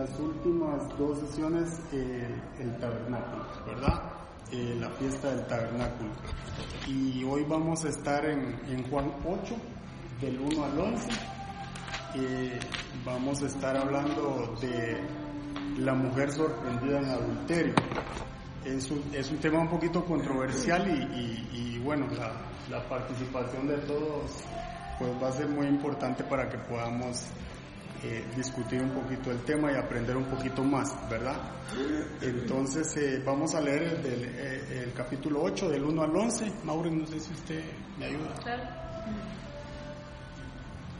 [0.00, 2.26] las últimas dos sesiones eh,
[2.58, 4.02] el tabernáculo, ¿verdad?
[4.50, 6.10] Eh, la fiesta del tabernáculo.
[6.88, 9.54] Y hoy vamos a estar en, en Juan 8,
[10.22, 11.08] del 1 al 11.
[12.14, 12.58] Eh,
[13.04, 15.02] vamos a estar hablando de
[15.76, 17.74] la mujer sorprendida en adulterio.
[18.64, 22.32] Es un, es un tema un poquito controversial y, y, bueno, la,
[22.70, 24.30] la participación de todos
[24.98, 27.26] pues va a ser muy importante para que podamos
[28.02, 31.36] eh, discutir un poquito el tema y aprender un poquito más, ¿verdad?
[32.22, 36.52] Entonces eh, vamos a leer el, del, eh, el capítulo 8 del 1 al 11.
[36.64, 37.62] Mauro, no sé si usted
[37.98, 38.34] me ayuda.
[38.42, 38.62] Claro.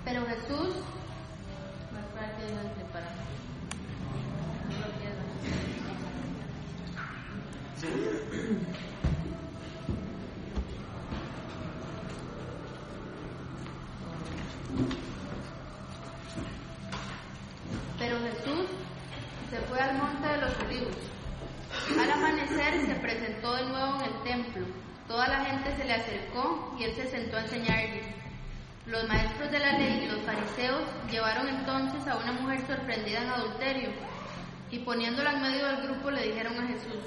[0.04, 0.76] Pero Jesús,
[1.92, 3.06] más para que Dios te para.
[4.68, 5.30] No lo pierdas.
[17.98, 18.66] Pero Jesús
[19.50, 20.96] se fue al monte de los olivos.
[22.00, 24.66] Al amanecer se presentó de nuevo en el templo.
[25.08, 28.06] Toda la gente se le acercó y él se sentó a enseñarles.
[28.86, 33.28] Los maestros de la ley y los fariseos llevaron entonces a una mujer sorprendida en
[33.28, 33.90] adulterio
[34.70, 37.04] y poniéndola en medio del grupo le dijeron a Jesús,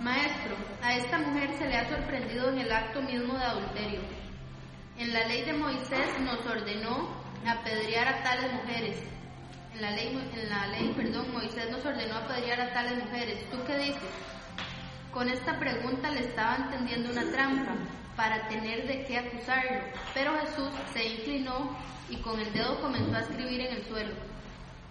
[0.00, 4.00] Maestro, a esta mujer se le ha sorprendido en el acto mismo de adulterio.
[4.98, 7.08] En la ley de Moisés nos ordenó
[7.46, 9.02] apedrear a tales mujeres.
[9.80, 13.48] En la ley, en la ley, perdón, Moisés nos ordenó apedrear a tales mujeres.
[13.50, 14.10] ¿Tú qué dices?
[15.10, 17.76] Con esta pregunta le estaban tendiendo una trampa
[18.14, 19.80] para tener de qué acusarlo.
[20.12, 21.74] Pero Jesús se inclinó
[22.10, 24.12] y con el dedo comenzó a escribir en el suelo.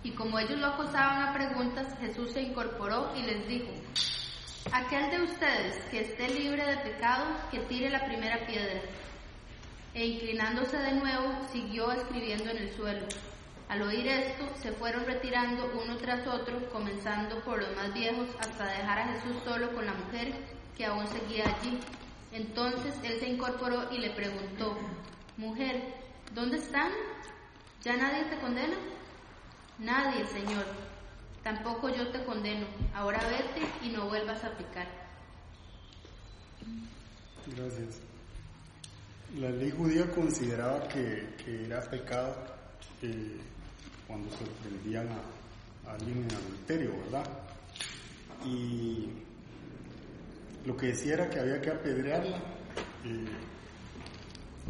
[0.02, 3.70] Y como ellos lo acosaban a preguntas, Jesús se incorporó y les dijo,
[4.72, 8.82] Aquel de ustedes que esté libre de pecado, que tire la primera piedra.
[9.94, 13.06] E inclinándose de nuevo, siguió escribiendo en el suelo.
[13.70, 18.66] Al oír esto, se fueron retirando uno tras otro, comenzando por los más viejos hasta
[18.66, 20.34] dejar a Jesús solo con la mujer
[20.76, 21.80] que aún seguía allí.
[22.32, 24.76] Entonces él se incorporó y le preguntó,
[25.38, 25.82] Mujer,
[26.34, 26.92] ¿dónde están?
[27.84, 28.76] ¿Ya nadie te condena?
[29.78, 30.66] Nadie, Señor.
[31.44, 32.66] Tampoco yo te condeno.
[32.94, 34.88] Ahora vete y no vuelvas a pecar.
[37.56, 38.02] Gracias.
[39.38, 41.36] La ley judía consideraba que,
[41.66, 42.36] era pecado
[43.02, 43.40] eh,
[44.10, 47.26] cuando sorprendían a, a alguien en adulterio, ¿verdad?
[48.44, 49.08] Y
[50.66, 52.38] lo que decía era que había que apedrearla,
[53.06, 53.26] eh,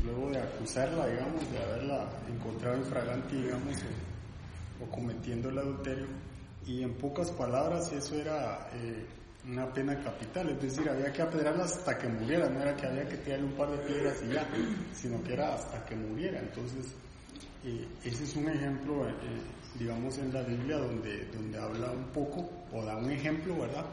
[0.04, 3.78] luego de acusarla, digamos, de haberla encontrado infragante, digamos,
[4.82, 6.08] o, o cometiendo el adulterio.
[6.66, 9.06] Y en pocas palabras, eso era eh,
[9.48, 13.08] una pena capital, es decir, había que apedrearla hasta que muriera, no era que había
[13.08, 14.46] que tirarle un par de piedras y ya,
[14.94, 16.40] sino que era hasta que muriera.
[16.40, 16.94] Entonces,
[17.64, 19.14] eh, ese es un ejemplo, eh,
[19.78, 23.86] digamos, en la Biblia donde, donde habla un poco, o da un ejemplo, ¿verdad?,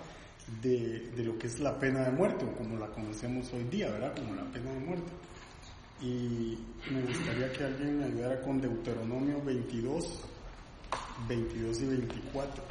[0.62, 4.14] de, de, lo que es la pena de muerte, como la conocemos hoy día, ¿verdad?,
[4.16, 5.12] como la pena de muerte.
[6.00, 6.58] Y
[6.90, 10.20] me gustaría que alguien me ayudara con Deuteronomio 22,
[11.26, 12.64] 22 y 24,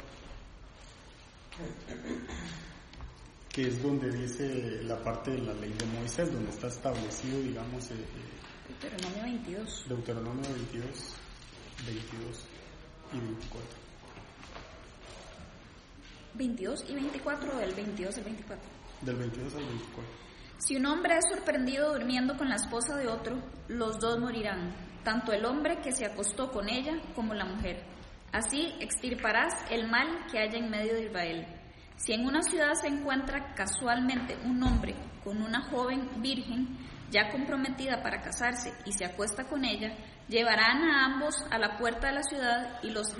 [3.50, 7.90] que es donde dice la parte de la ley de Moisés, donde está establecido, digamos,
[7.90, 7.94] eh,
[8.80, 9.88] Deuteronomio 22.
[9.88, 11.14] Deuteronomio 22,
[11.86, 12.44] 22
[13.12, 13.66] y 24.
[16.34, 18.68] 22 y 24 o del 22 al 24.
[19.00, 20.12] Del 22 al 24.
[20.58, 23.38] Si un hombre es sorprendido durmiendo con la esposa de otro,
[23.68, 27.82] los dos morirán, tanto el hombre que se acostó con ella como la mujer.
[28.32, 31.46] Así extirparás el mal que haya en medio de Israel.
[31.96, 34.94] Si en una ciudad se encuentra casualmente un hombre
[35.24, 36.76] con una joven virgen
[37.10, 39.92] ya comprometida para casarse y se acuesta con ella,
[40.28, 43.14] llevarán a ambos a la puerta de la ciudad y los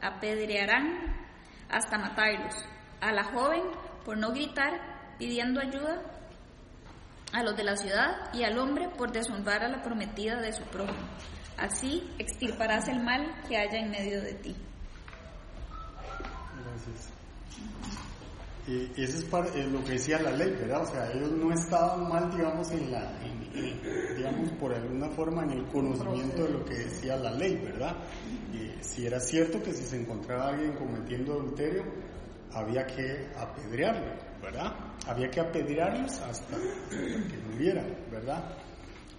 [0.00, 1.12] apedrearán
[1.68, 2.54] hasta matarlos.
[3.00, 3.62] A la joven,
[4.04, 6.02] por no gritar, pidiendo ayuda
[7.32, 10.62] a los de la ciudad y al hombre por deshonrar a la prometida de su
[10.64, 11.08] prójimo.
[11.58, 14.56] Así extirparás el mal que haya en medio de ti.
[16.64, 17.10] Gracias.
[18.66, 20.82] Eso es para, eh, lo que decía la ley, ¿verdad?
[20.82, 25.50] O sea, ellos no estaban mal, digamos, en la, en, digamos, por alguna forma en
[25.50, 27.96] el conocimiento de lo que decía la ley, ¿verdad?
[28.80, 31.82] Si era cierto que si se encontraba alguien cometiendo adulterio,
[32.52, 34.74] había que apedrearlo, ¿verdad?
[35.06, 36.56] Había que apedrearlos hasta, hasta
[36.96, 38.44] que murieran, ¿verdad?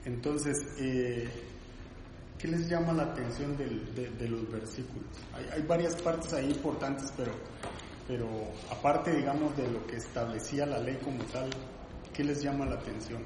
[0.05, 1.29] Entonces, eh,
[2.37, 5.07] ¿qué les llama la atención de, los versículos?
[5.53, 7.31] Hay, varias partes ahí importantes, pero,
[8.07, 8.27] pero
[8.69, 11.49] aparte, digamos, de lo que establecía la ley como tal,
[12.13, 13.23] ¿qué les llama la atención?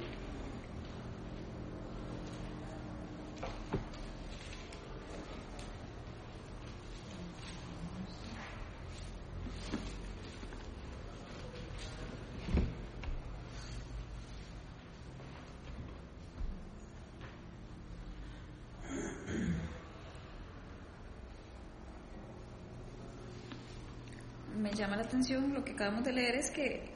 [24.77, 26.89] Llama la atención lo que acabamos de leer es que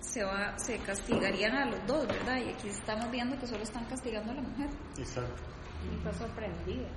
[0.00, 2.38] se va se castigarían a los dos, ¿verdad?
[2.44, 4.68] Y aquí estamos viendo que solo están castigando a la mujer.
[4.98, 5.42] Exacto.
[5.92, 6.88] Y fue sorprendida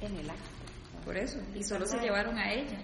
[0.00, 0.42] en el acto.
[1.04, 2.78] Por eso, y solo se llevaron a ella.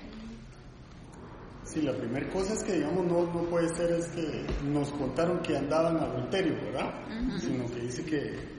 [1.64, 5.40] Sí, la primera cosa es que, digamos, no, no puede ser es que nos contaron
[5.40, 6.94] que andaban adulterio, ¿verdad?
[7.40, 8.55] Sino que dice que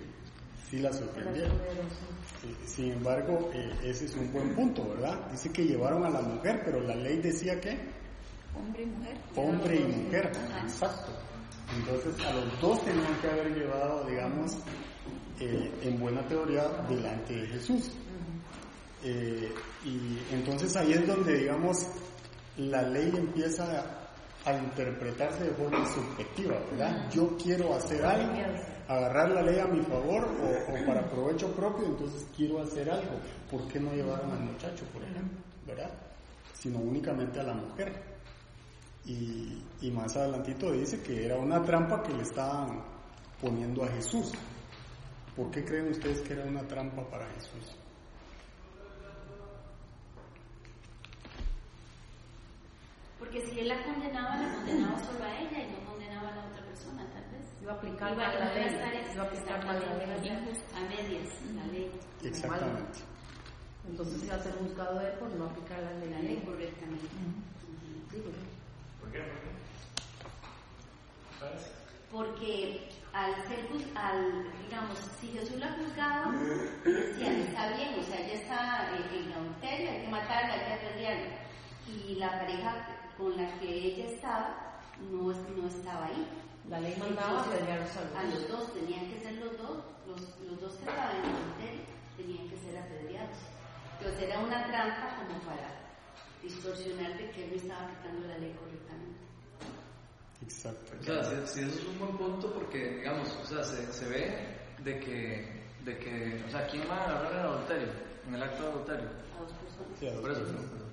[0.69, 1.57] sí la sorprendieron.
[2.65, 5.29] Sin embargo, eh, ese es un buen punto, ¿verdad?
[5.31, 7.77] Dice que llevaron a la mujer, pero la ley decía que
[8.55, 9.17] Hombre y mujer.
[9.35, 10.31] hombre y mujer,
[10.63, 11.11] exacto.
[11.75, 14.57] Entonces a los dos tenían que haber llevado, digamos,
[15.39, 17.91] eh, en buena teoría, delante de Jesús.
[19.03, 19.51] Eh,
[19.85, 21.87] y entonces ahí es donde, digamos,
[22.57, 24.06] la ley empieza
[24.47, 27.09] a, interpretarse de forma subjetiva, ¿verdad?
[27.11, 28.33] Yo quiero hacer algo,
[28.88, 33.19] agarrar la ley a mi favor o, o para provecho propio, entonces quiero hacer algo.
[33.51, 35.91] ¿Por qué no llevaron al muchacho, por ejemplo, ¿verdad?
[36.53, 38.17] Sino únicamente a la mujer.
[39.05, 42.83] Y, y más adelantito dice que era una trampa que le estaban
[43.41, 44.31] poniendo a Jesús.
[45.35, 47.75] ¿Por qué creen ustedes que era una trampa para Jesús?
[53.27, 56.45] Porque si él la condenaba, la condenaba solo a ella y no condenaba a la
[56.45, 57.62] otra persona, tal vez.
[57.62, 58.79] Iba a aplicar Iba la ley.
[59.13, 60.29] Iba a aplicar la ley.
[60.74, 61.91] a medias, la ley,
[62.24, 63.00] Exactamente.
[63.85, 66.09] Entonces iba a ser juzgado él por no aplicar la ley.
[66.09, 67.06] la ley correctamente.
[68.09, 68.27] ¿Por qué?
[69.01, 69.24] ¿Por qué?
[71.38, 71.71] ¿Sabes?
[72.09, 76.31] Porque al ser, al, digamos, si Jesús la juzgaba,
[76.85, 81.47] decían, está bien, o sea, ella está en, en adulterio, hay que matarla, hay que.
[81.88, 84.81] Y la pareja con la que ella estaba
[85.11, 86.27] no, no estaba ahí.
[86.69, 90.19] La ley mandaba a a los dos, tenían que ser los dos, los,
[90.49, 91.81] los dos que estaban en adulterio,
[92.17, 93.37] tenían que ser apedreados.
[93.99, 95.87] Entonces era una trampa como para
[96.43, 99.19] distorsionar de que él no estaba aplicando la ley correctamente.
[100.41, 100.93] Exacto.
[100.99, 104.57] O sea, sí, eso es un buen punto porque, digamos, o sea, se, se ve
[104.83, 107.87] de que, de que, o sea, ¿quién va a agarrar el adulterio?
[108.27, 109.07] En el acto de adulterio.
[109.07, 109.99] A dos personas.
[109.99, 110.87] Sí, a dos Por eso, personas.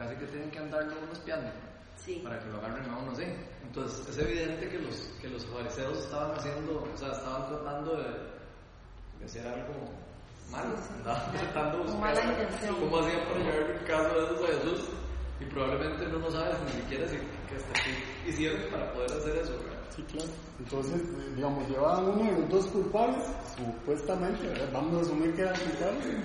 [0.00, 1.50] Casi que tienen que andarlo espiando
[1.96, 2.20] Sí.
[2.24, 3.24] para que lo agarren a uno así.
[3.62, 8.08] Entonces, es evidente que los, que los fariseos estaban haciendo, o sea, estaban tratando de,
[9.18, 9.74] de hacer algo
[10.50, 14.88] malo, estaban tratando de buscar cómo hacían para llevar el caso de esos a Jesús
[15.40, 19.36] y probablemente uno no sabe ni siquiera si que hasta qué hicieron para poder hacer
[19.36, 19.80] eso, ¿verdad?
[19.94, 20.30] Sí, claro.
[20.58, 21.02] Entonces,
[21.36, 23.26] digamos, llevaban uno de los dos culpables,
[23.56, 24.70] supuestamente, ¿verdad?
[24.72, 26.22] vamos a asumir que era el culpable,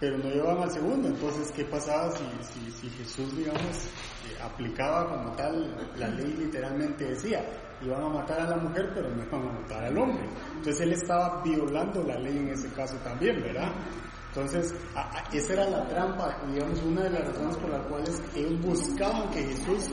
[0.00, 1.08] pero no llevaban al segundo.
[1.08, 7.04] Entonces, ¿qué pasaba si, si, si Jesús, digamos, eh, aplicaba como tal, la ley literalmente
[7.04, 7.44] decía,
[7.82, 10.24] iban a matar a la mujer, pero no iban a matar al hombre?
[10.56, 13.72] Entonces, él estaba violando la ley en ese caso también, ¿verdad?
[14.28, 14.74] Entonces,
[15.32, 19.42] esa era la trampa, digamos, una de las razones por las cuales ellos buscaban que
[19.42, 19.90] Jesús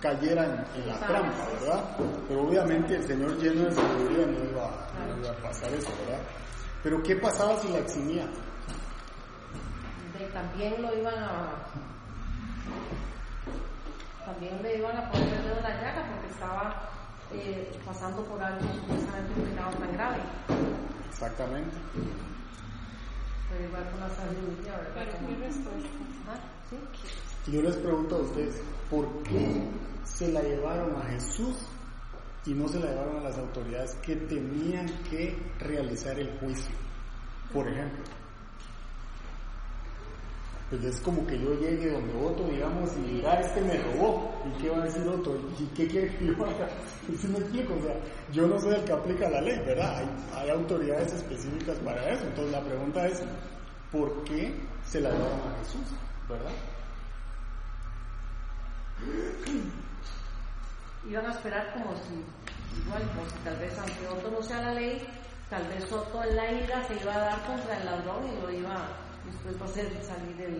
[0.00, 1.96] cayera en, la trampa, ¿verdad?
[2.28, 4.50] Pero obviamente el Señor lleno de sabiduría no no
[5.20, 6.20] iba a pasar eso, ¿verdad?
[6.82, 8.26] Pero ¿qué pasaba si la eximía?
[10.28, 11.52] También lo iban a
[14.24, 16.88] también le iban a poner el dedo en la llaga porque estaba
[17.32, 20.18] eh, pasando por algo supuestamente un pecado tan grave
[21.10, 21.76] Exactamente.
[23.50, 25.12] pero igual con la sabiduría ¿verdad?
[25.18, 25.28] Como-
[26.30, 26.76] Ajá, ¿sí?
[27.50, 29.64] Y yo les pregunto a ustedes, ¿por qué
[30.04, 31.56] se la llevaron a Jesús
[32.46, 36.74] y no se la llevaron a las autoridades que tenían que realizar el juicio?
[37.52, 38.04] Por ejemplo.
[40.70, 44.32] Pues es como que yo llegue donde otro, digamos, y diga, este me robó.
[44.46, 45.36] ¿Y qué va a decir otro?
[45.58, 46.68] ¿Y qué quiere que yo haga?
[47.20, 47.74] ¿Sí me explico?
[47.74, 47.96] O sea,
[48.32, 50.08] yo no soy el que aplica la ley, ¿verdad?
[50.32, 52.22] Hay, autoridades específicas para eso.
[52.24, 53.20] Entonces la pregunta es,
[53.90, 54.54] ¿por qué
[54.86, 55.86] se la llevaron a Jesús?
[56.28, 56.52] ¿Verdad?
[61.08, 64.74] iban a esperar como si igual como si tal vez aunque otro no sea la
[64.74, 65.02] ley
[65.48, 68.50] tal vez Soto en la ira se iba a dar contra el ladrón y lo
[68.50, 68.88] iba
[69.32, 70.54] después va a hacer salir el,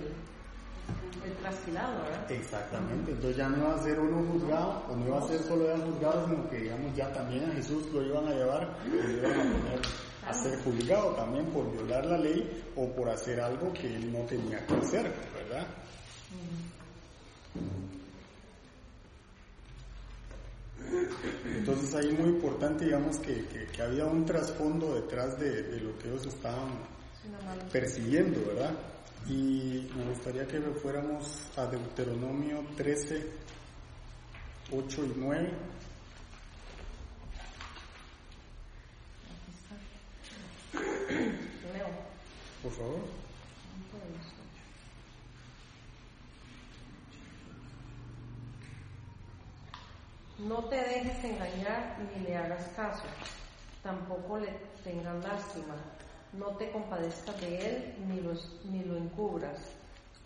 [1.31, 2.31] el trasquilado, ¿verdad?
[2.33, 5.67] Exactamente, entonces ya no iba a ser uno juzgado, o no iba a ser solo
[5.67, 9.19] ya juzgado, sino que digamos ya también a Jesús lo iban a llevar y lo
[9.29, 9.81] iban a poner
[10.27, 14.21] a ser juzgado también por violar la ley o por hacer algo que él no
[14.27, 15.67] tenía que hacer, ¿verdad?
[21.57, 25.97] Entonces ahí muy importante, digamos, que, que- que había un trasfondo detrás de, de lo
[25.99, 26.71] que ellos estaban
[27.73, 28.75] persiguiendo, ¿verdad?
[29.27, 33.27] Y me gustaría que fuéramos a Deuteronomio 13,
[34.73, 35.51] 8 y 9.
[42.63, 43.21] Por favor.
[50.39, 53.05] No te dejes engañar ni le hagas caso,
[53.83, 54.49] tampoco le
[54.83, 55.75] tengan lástima,
[56.33, 58.21] no te compadezcas de él ni,
[58.71, 59.59] ni lo encubras,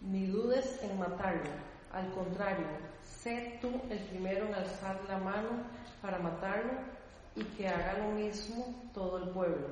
[0.02, 1.50] ni dudes en matarlo.
[1.92, 2.66] Al contrario,
[3.02, 5.64] sé tú el primero en alzar la mano
[6.02, 6.73] para matarlo
[7.37, 9.68] y que haga lo mismo todo el pueblo.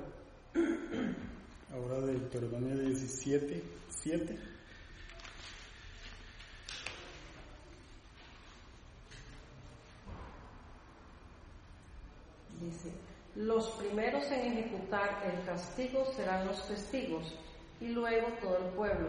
[1.72, 4.38] Ahora de Deuteronomio 17, 7.
[12.60, 12.92] Dice,
[13.34, 17.34] los primeros en ejecutar el castigo serán los testigos
[17.80, 19.08] y luego todo el pueblo.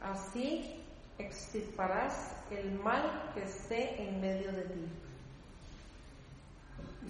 [0.00, 0.74] Así
[1.18, 4.84] extirparás el mal que esté en medio de ti.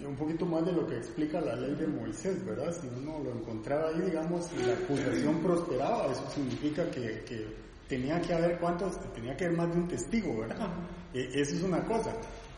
[0.01, 2.73] Y un poquito más de lo que explica la ley de Moisés, ¿verdad?
[2.73, 7.45] Si uno lo encontraba ahí, digamos, y la acusación prosperaba, eso significa que, que
[7.89, 10.69] tenía que haber cuántos, tenía que haber más de un testigo, ¿verdad?
[11.13, 12.13] E, eso es una cosa.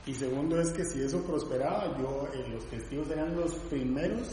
[0.05, 4.29] Y segundo es que si eso prosperaba, yo, eh, los testigos eran los primeros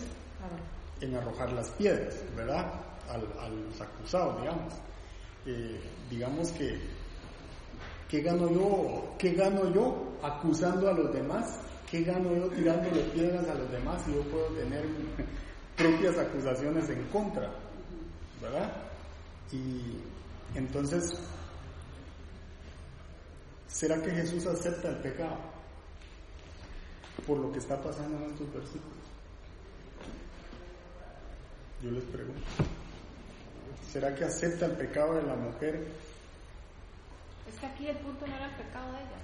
[1.01, 2.73] en arrojar las piedras, ¿verdad?
[3.09, 4.75] a los acusados, digamos.
[5.47, 6.79] Eh, digamos que,
[8.09, 9.15] ¿qué gano yo?
[9.19, 11.59] ¿Qué gano yo acusando a los demás?
[11.91, 14.85] ¿Qué gano yo tirándole piedras a los demás si yo puedo tener
[15.77, 17.51] propias acusaciones en contra?
[18.43, 18.73] ¿Verdad?
[19.53, 19.99] Y
[20.55, 21.15] entonces,
[23.69, 25.39] ¿será que Jesús acepta el pecado?
[27.29, 28.97] Por lo que está pasando en estos versículos.
[31.83, 32.41] Yo les pregunto.
[33.93, 35.89] ¿Será que acepta el pecado de la mujer?
[37.47, 39.21] Es que aquí el punto no era el pecado de ella.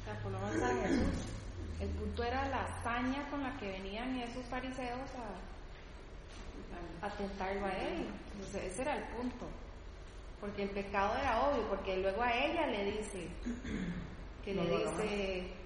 [0.00, 1.26] O sea, por lo menos a Jesús.
[1.80, 5.10] El punto era la hazaña con la que venían esos fariseos
[7.02, 8.06] a, a tentarlo a él.
[8.32, 9.46] Entonces, ese era el punto.
[10.40, 13.28] Porque el pecado era obvio, porque luego a ella le dice,
[14.42, 15.59] que le dice,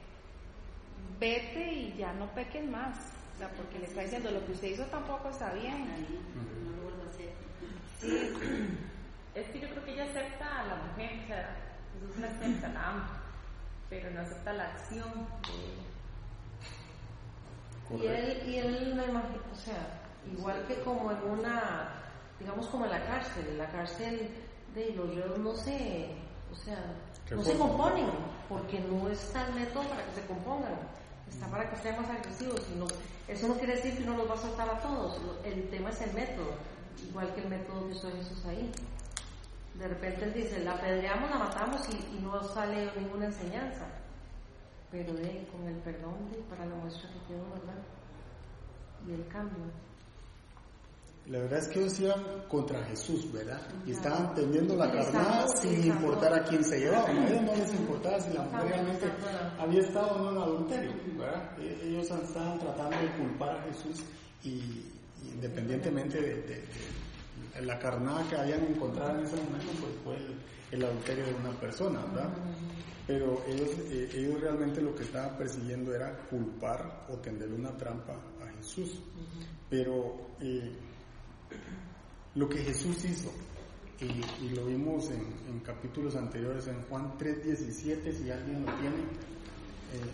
[1.18, 2.96] vete y ya no peques más.
[3.34, 5.88] O sea, porque le está diciendo, lo que usted hizo tampoco está bien.
[6.64, 7.32] No lo vuelvo a hacer.
[8.00, 8.78] Sí.
[9.34, 11.56] Es que yo creo que ella acepta a la mujer, o sea,
[11.92, 13.22] Jesús la acepta, la ama,
[13.90, 15.26] pero no acepta la acción
[17.90, 20.00] y él, y él me imagino, o sea,
[20.32, 21.90] igual que como en una,
[22.40, 24.30] digamos como en la cárcel, en la cárcel
[24.74, 26.08] de los reos no se,
[26.50, 26.82] o sea,
[27.30, 28.06] no se componen,
[28.48, 30.74] porque no está el método para que se compongan,
[31.28, 32.86] está para que sean más agresivos, sino,
[33.28, 36.00] eso no quiere decir que uno los va a soltar a todos, el tema es
[36.02, 36.52] el método,
[37.08, 38.70] igual que el método que usó Jesús ahí.
[39.74, 43.86] De repente él dice, la apedreamos, la matamos y, no sale ninguna enseñanza.
[44.90, 47.82] Pero de, con el perdón de, para la muestra que quedó, ¿verdad?
[49.08, 49.64] Y el cambio.
[51.26, 53.60] La verdad es que ellos iban contra Jesús, ¿verdad?
[53.86, 57.08] Y estaban teniendo la carnada sin importar a quién se llevaba.
[57.08, 59.06] A ellos no les importaba si la mujer realmente
[59.58, 61.58] había estado en adulterio, ¿verdad?
[61.58, 64.04] E-, ellos estaban tratando de culpar a Jesús
[64.42, 64.84] y,
[65.32, 66.64] independientemente de,
[67.62, 70.16] la carnada que habían encontrado en ese momento, pues fue
[70.72, 72.34] el, adulterio de una persona, ¿verdad?
[73.06, 78.12] Pero ellos, eh, ellos realmente lo que estaban persiguiendo era culpar o tenderle una trampa
[78.12, 79.00] a Jesús.
[79.70, 80.72] Pero eh,
[82.34, 83.32] lo que Jesús hizo,
[84.00, 88.96] y, lo vimos en, capítulos anteriores, en Juan 3:17, si alguien lo tiene.
[89.92, 90.10] Eh,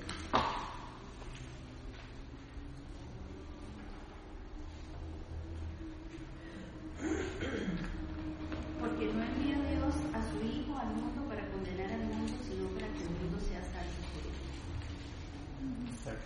[8.79, 12.87] Porque no envía Dios a su Hijo al mundo para condenar al mundo, sino para
[12.93, 16.19] que el mundo sea salvo por él.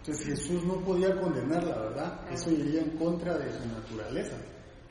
[0.00, 4.36] Entonces Jesús no podía condenar la verdad, eso iría en contra de su naturaleza.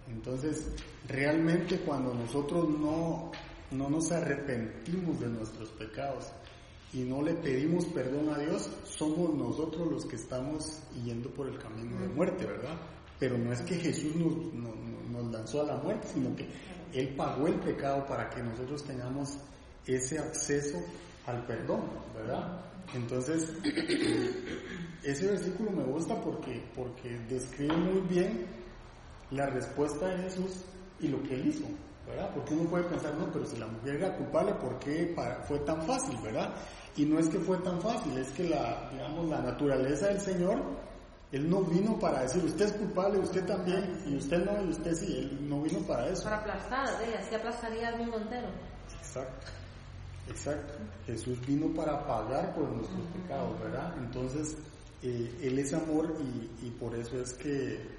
[0.10, 0.68] Entonces,
[1.08, 3.32] realmente cuando nosotros no,
[3.72, 6.26] no nos arrepentimos de nuestros pecados
[6.92, 11.58] y no le pedimos perdón a Dios, somos nosotros los que estamos yendo por el
[11.58, 12.78] camino de muerte, ¿verdad?
[13.18, 14.36] Pero no es que Jesús nos,
[15.10, 16.50] nos lanzó a la muerte, sino que
[16.94, 19.38] Él pagó el pecado para que nosotros tengamos
[19.88, 20.80] ese acceso
[21.26, 21.84] al perdón,
[22.14, 22.75] ¿verdad?
[22.94, 23.52] Entonces,
[25.04, 28.46] ese versículo me gusta porque, porque describe muy bien
[29.32, 30.64] la respuesta de Jesús
[31.00, 31.66] y lo que él hizo,
[32.08, 32.32] ¿verdad?
[32.34, 35.16] Porque uno puede pensar, no, pero si la mujer era culpable, ¿por qué
[35.48, 36.54] fue tan fácil, verdad?
[36.96, 40.62] Y no es que fue tan fácil, es que la, digamos, la naturaleza del Señor,
[41.32, 44.94] Él no vino para decir, usted es culpable, usted también, y usted no, y usted
[44.94, 46.24] sí, Él no vino para eso.
[46.24, 48.48] Para aplastar, así aplastaría al mundo entero.
[49.00, 49.48] Exacto,
[50.30, 50.74] exacto.
[51.06, 53.94] Jesús vino para pagar por nuestros pecados, ¿verdad?
[54.00, 54.58] Entonces,
[55.04, 57.96] eh, Él es amor y, y por eso es que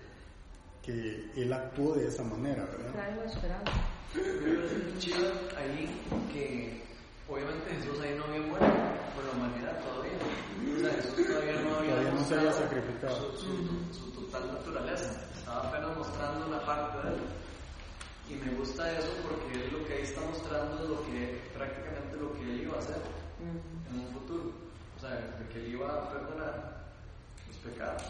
[0.83, 2.92] que él actuó de esa manera, ¿verdad?
[2.92, 3.73] Trae esperanza.
[4.14, 5.90] Es chido ahí
[6.33, 6.80] que
[7.28, 8.66] obviamente Jesús ahí no había muerto
[9.16, 10.12] por la humanidad todavía.
[12.14, 13.33] no se había sacrificado.
[13.37, 15.11] su, su- su total naturaleza.
[15.37, 17.21] Estaba apenas mostrando una parte de él.
[18.30, 21.95] Y me gusta eso porque él lo que ahí está mostrando es lo que prácticamente
[22.20, 22.96] lo que él iba a hacer
[23.92, 24.52] en un futuro.
[24.96, 26.85] O sea, de que él iba a perdonar
[27.49, 28.02] los pecados.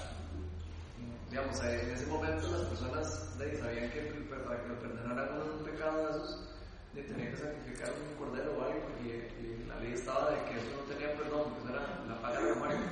[1.30, 5.58] Digamos, en ese momento las personas de, sabían que per- para que lo perdonaran uno
[5.58, 6.48] un pecado de esos,
[6.94, 9.08] de tenían que sacrificar un cordero o algo, y,
[9.42, 12.40] y la ley estaba de que eso no tenía perdón, que eso era la paga
[12.40, 12.86] de la muerte.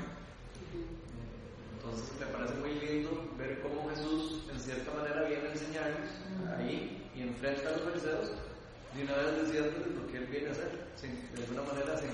[1.79, 6.11] Entonces me parece muy lindo ver cómo Jesús en cierta manera viene a enseñarnos
[6.59, 8.33] ahí y enfrenta a los fariseos
[8.95, 12.11] de una vez diciéndoles lo que él viene a hacer, sin- de alguna manera sin,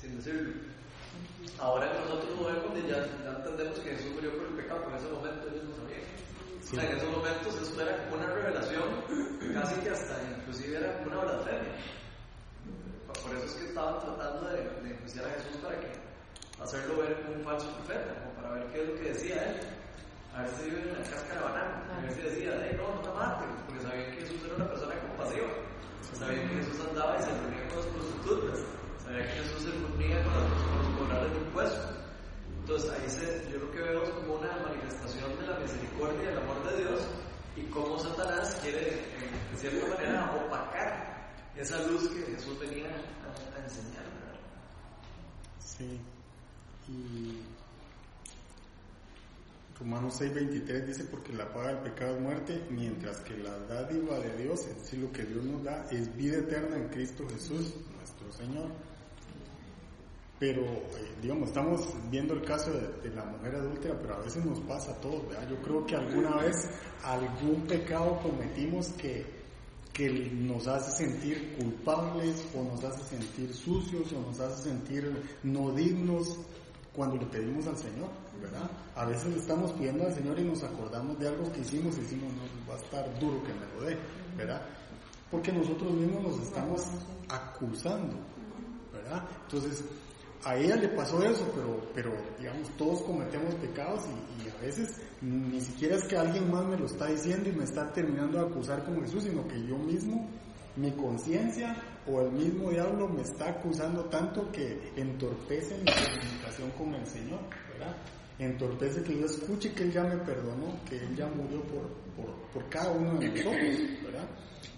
[0.00, 0.52] sin decirlo.
[1.58, 4.96] Ahora nosotros lo vemos y ya, ya entendemos que Jesús murió por el pecado, pero
[4.96, 6.06] en ese momento ellos no sabían.
[6.60, 8.88] O sea, en esos momentos esto era como una revelación,
[9.52, 11.74] casi que hasta inclusive era una blasfemia.
[13.22, 15.90] Por eso es que estaban tratando de, de enjuiciar a Jesús para que
[16.62, 19.56] hacerlo ver como un falso profeta, como para ver qué es lo que decía él.
[20.34, 22.94] A ver si vive en la cáscara de banana, a ver si decía, "Ey, no,
[22.94, 25.48] no te mates, porque sabían que Jesús era una persona compasiva.
[26.20, 28.58] Sabían que Jesús andaba y se reunía con las prostitutas.
[29.02, 31.96] Sabían que Jesús se reunía con los, cobradores de impuestos.
[32.60, 36.32] Entonces ahí se, yo lo que veo es como una manifestación de la misericordia y
[36.32, 37.00] el amor de Dios
[37.56, 43.58] y cómo Satanás quiere, eh, de cierta manera, opacar esa luz que Jesús venía a,
[43.58, 44.04] a enseñar.
[45.58, 45.98] Sí.
[46.86, 47.40] Y
[49.80, 54.42] Romanos 6:23 dice, porque la paga del pecado es muerte, mientras que la dádiva de
[54.42, 58.30] Dios, es decir, lo que Dios nos da, es vida eterna en Cristo Jesús, nuestro
[58.30, 58.70] Señor.
[60.38, 64.60] Pero, eh, digamos, estamos viendo el caso de, la mujer adúltera, pero a veces nos
[64.60, 65.48] pasa a todos, ¿verdad?
[65.48, 66.68] Yo creo que alguna vez
[67.02, 69.24] algún pecado cometimos que,
[69.94, 75.10] que nos hace sentir culpables o nos hace sentir sucios o nos hace sentir
[75.42, 76.38] no dignos
[76.94, 78.08] cuando le pedimos al Señor,
[78.94, 82.32] A veces estamos pidiendo al Señor y nos acordamos de algo que hicimos y decimos,
[82.34, 83.96] no, va a estar duro que me lo dé,
[84.36, 84.62] ¿verdad?
[85.30, 86.82] Porque nosotros mismos nos estamos
[87.28, 88.16] acusando,
[88.92, 89.24] ¿verdad?
[89.44, 89.84] Entonces,
[90.44, 95.60] a ella le pasó eso, pero, pero digamos, todos cometemos pecados y, a veces ni
[95.60, 98.84] siquiera es que alguien más me lo está diciendo y me está terminando de acusar
[98.84, 100.28] como Jesús, sino que yo mismo,
[100.76, 101.76] mi conciencia
[102.06, 107.40] o el mismo diablo me está acusando tanto que entorpece mi comunicación con el Señor,
[107.72, 107.96] ¿verdad?
[108.40, 112.34] Entorpece que yo escuche que Él ya me perdonó, que Él ya murió por, por,
[112.52, 114.28] por cada uno de nosotros, ¿verdad?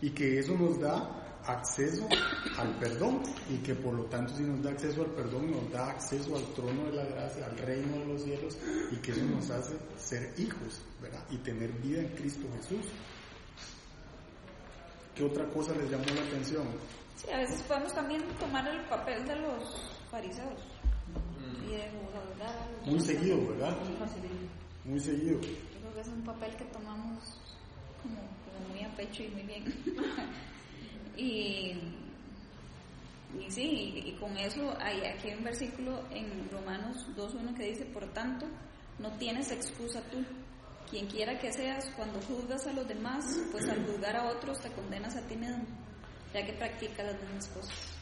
[0.00, 2.08] Y que eso nos da acceso
[2.58, 5.90] al perdón y que por lo tanto si nos da acceso al perdón nos da
[5.90, 8.58] acceso al trono de la gracia, al reino de los cielos
[8.90, 11.24] y que eso nos hace ser hijos, ¿verdad?
[11.30, 12.86] Y tener vida en Cristo Jesús.
[15.14, 16.66] ¿Qué otra cosa les llamó la atención?
[17.16, 20.60] Sí, a veces podemos también tomar el papel de los fariseos
[21.06, 21.61] y de juzgar a los
[22.84, 23.76] Muy seguido, ¿verdad?
[24.84, 25.40] Muy seguido.
[25.40, 27.40] Yo creo que es un papel que tomamos
[28.02, 29.64] como, como muy a pecho y muy bien.
[31.16, 31.72] y,
[33.38, 37.70] y sí, y, y con eso hay aquí hay un versículo en Romanos 2.1 que
[37.70, 38.46] dice, por tanto,
[38.98, 40.24] no tienes excusa tú.
[40.90, 44.70] Quien quiera que seas, cuando juzgas a los demás, pues al juzgar a otros te
[44.72, 45.64] condenas a ti mismo,
[46.34, 48.01] ya que practicas las mismas cosas.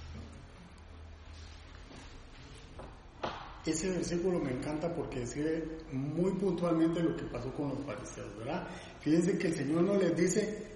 [3.67, 8.67] Ese versículo me encanta porque describe muy puntualmente lo que pasó con los fariseos, ¿verdad?
[9.01, 10.67] Fíjense que el Señor no les dice,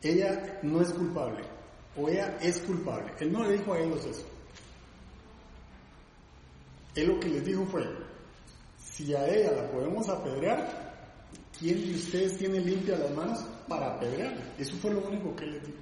[0.00, 1.42] ella no es culpable,
[1.96, 3.12] o ella es culpable.
[3.18, 4.26] Él no le dijo a ellos eso.
[6.94, 7.84] Él lo que les dijo fue,
[8.78, 10.94] si a ella la podemos apedrear,
[11.58, 14.54] ¿quién de ustedes tiene limpias las manos para apedrearla?
[14.56, 15.78] Eso fue lo único que él les dijo.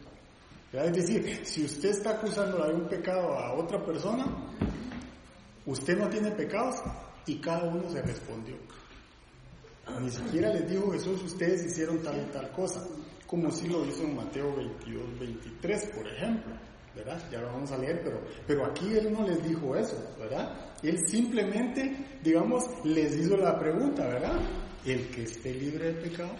[0.72, 4.24] Es decir, si usted está acusando de un pecado a otra persona,
[5.66, 6.76] usted no tiene pecados
[7.26, 8.56] y cada uno se respondió.
[10.00, 12.84] Ni siquiera les dijo Jesús, ustedes hicieron tal y tal cosa,
[13.26, 16.52] como si lo hizo en Mateo 22, 23, por ejemplo,
[16.94, 17.20] ¿verdad?
[17.30, 20.54] Ya lo vamos a leer, pero, pero aquí Él no les dijo eso, ¿verdad?
[20.82, 24.38] Él simplemente, digamos, les hizo la pregunta, ¿verdad?
[24.84, 26.30] El que esté libre de pecado,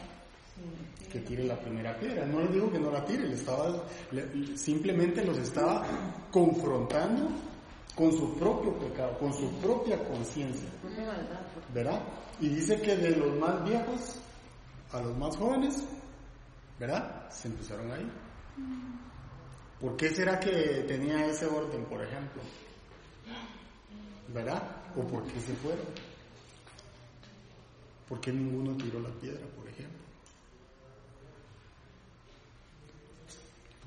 [1.10, 2.24] que tire la primera piedra.
[2.26, 5.84] No les dijo que no la tire, le estaba, le- simplemente los estaba
[6.30, 7.28] confrontando
[7.94, 10.68] con su propio pecado, con su propia conciencia.
[11.74, 12.02] ¿verdad?
[12.40, 14.18] Y dice que de los más viejos
[14.92, 15.84] a los más jóvenes,
[16.78, 17.30] ¿verdad?
[17.30, 18.10] Se empezaron ahí.
[19.80, 22.42] ¿Por qué será que tenía ese orden, por ejemplo?
[24.28, 24.62] ¿Verdad?
[24.96, 25.86] ¿O por qué se fueron?
[28.08, 29.98] ¿Por qué ninguno tiró la piedra, por ejemplo?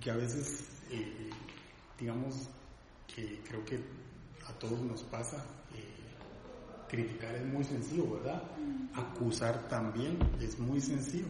[0.02, 1.30] Que a veces, eh,
[2.00, 2.50] digamos,
[3.15, 3.80] que creo que
[4.45, 5.38] a todos nos pasa,
[5.73, 8.43] eh, criticar es muy sencillo, ¿verdad?
[8.93, 11.28] Acusar también es muy sencillo.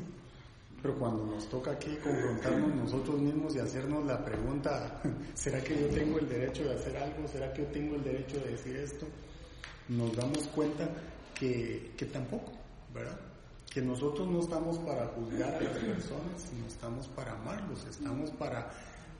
[0.82, 5.02] Pero cuando nos toca aquí confrontarnos nosotros mismos y hacernos la pregunta,
[5.34, 7.28] ¿será que yo tengo el derecho de hacer algo?
[7.28, 9.06] ¿Será que yo tengo el derecho de decir esto?
[9.90, 10.90] Nos damos cuenta
[11.34, 12.52] que, que tampoco,
[12.94, 13.20] ¿verdad?
[13.72, 18.72] Que nosotros no estamos para juzgar a las personas, sino estamos para amarlos, estamos para,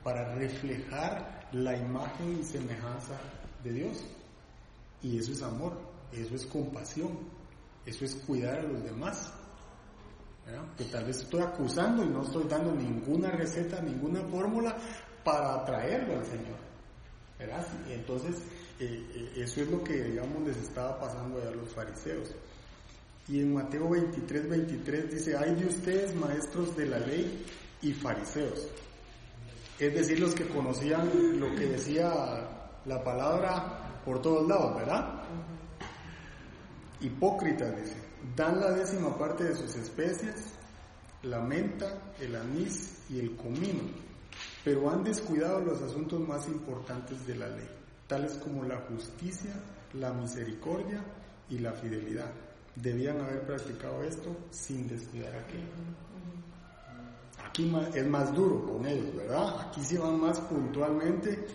[0.02, 3.18] para reflejar la imagen y semejanza
[3.64, 4.04] de Dios.
[5.02, 5.78] Y eso es amor,
[6.12, 7.18] eso es compasión,
[7.84, 9.32] eso es cuidar a los demás.
[10.76, 14.76] Que tal vez estoy acusando y no estoy dando ninguna receta, ninguna fórmula
[15.24, 16.56] para atraerlo al Señor.
[17.90, 18.36] entonces,
[18.78, 22.32] eh, eh, eso es lo que, digamos, les estaba pasando a los fariseos.
[23.28, 27.44] Y en Mateo 23, 23 dice, hay de ustedes maestros de la ley
[27.82, 28.68] y fariseos.
[29.78, 32.10] Es decir, los que conocían lo que decía
[32.84, 35.22] la palabra por todos lados, ¿verdad?
[37.00, 40.54] Hipócritas, dice dan la décima parte de sus especies,
[41.22, 43.82] la menta, el anís y el comino,
[44.64, 47.68] pero han descuidado los asuntos más importantes de la ley,
[48.06, 49.52] tales como la justicia,
[49.94, 51.04] la misericordia
[51.48, 52.32] y la fidelidad.
[52.74, 56.05] Debían haber practicado esto sin descuidar aquello.
[57.56, 59.60] Aquí es más duro con ellos, ¿verdad?
[59.62, 61.46] Aquí se van más puntualmente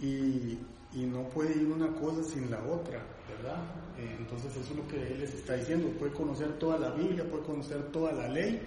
[0.00, 0.58] y,
[0.92, 3.62] y no puede ir una cosa sin la otra, ¿verdad?
[3.96, 5.96] Eh, entonces eso es lo que él les está diciendo.
[5.96, 8.60] Puede conocer toda la Biblia, puede conocer toda la ley,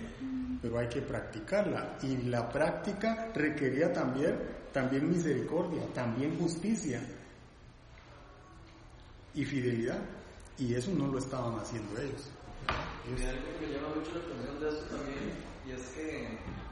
[0.61, 1.97] pero hay que practicarla.
[2.03, 4.37] Y la práctica requería también,
[4.71, 7.01] también misericordia, también justicia
[9.35, 9.99] y fidelidad.
[10.57, 12.29] Y eso no lo estaban haciendo ellos.
[13.05, 16.66] Y algo que llama mucho la atención de esto también, y es que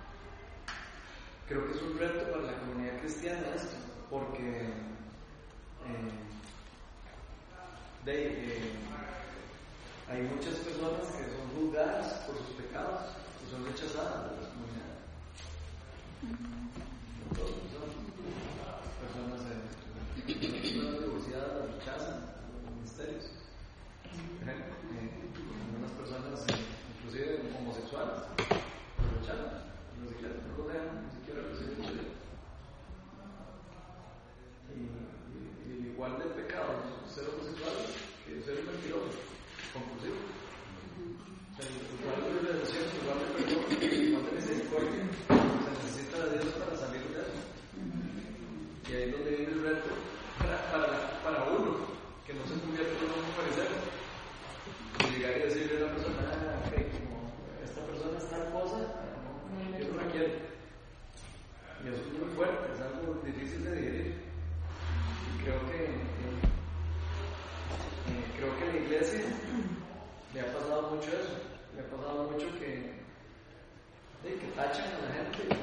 [1.47, 3.77] creo que es un reto para la comunidad cristiana esto,
[4.09, 4.73] porque
[5.85, 6.11] eh,
[8.07, 8.71] eh,
[10.09, 13.01] hay muchas personas que son juzgadas por sus pecados,
[13.41, 14.93] que son rechazadas de la comunidad.
[19.01, 19.53] Personas de,
[20.33, 22.17] de diversidad las rechazan
[22.63, 23.25] los ministerios.
[24.05, 24.61] Eh,
[25.65, 26.61] algunas personas, eh,
[26.97, 29.51] inclusive homosexuales, los rechazan,
[29.99, 31.75] no siquiera, no lo dejan, ni siquiera recibir
[35.85, 36.75] igual de pecado
[37.07, 39.21] ser homosexuales que ser mentiroso,
[39.71, 40.17] compulsivo.
[40.17, 46.75] O sea, igual redención, igual de perdón, igual de misericordia, se necesita de Dios para
[46.75, 47.39] salir de eso.
[48.85, 49.89] Y ahí es donde viene el reto
[50.39, 51.85] para, para, para uno,
[52.25, 53.69] que no se convierte en un parecer.
[54.99, 57.29] Y llegar y decirle a una persona, ah, okay, como
[57.63, 58.79] esta persona es tal cosa,
[59.79, 60.33] yo no la quiero.
[61.83, 64.15] Y eso es muy fuerte, es algo difícil de digerir.
[65.29, 66.05] Y creo que
[68.37, 69.21] creo que en la iglesia
[70.33, 71.37] le ha pasado mucho eso,
[71.75, 72.93] le ha pasado mucho que,
[74.23, 75.55] que tachan a la gente,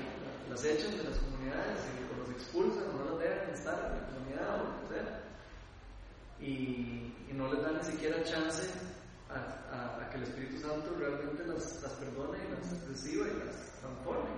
[0.62, 4.06] las echan de las comunidades, y los expulsan o no las dejan estar en la
[4.06, 5.20] comunidad o lo que sea.
[6.40, 8.70] Y, no les dan ni siquiera chance
[9.30, 14.30] a, que el Espíritu Santo realmente las, las perdone y las reciba y las transforme.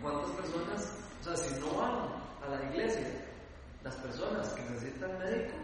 [0.00, 2.12] ¿Cuántas personas, o sea, si no van
[2.42, 3.26] a la iglesia,
[3.82, 5.56] las personas que necesitan médico,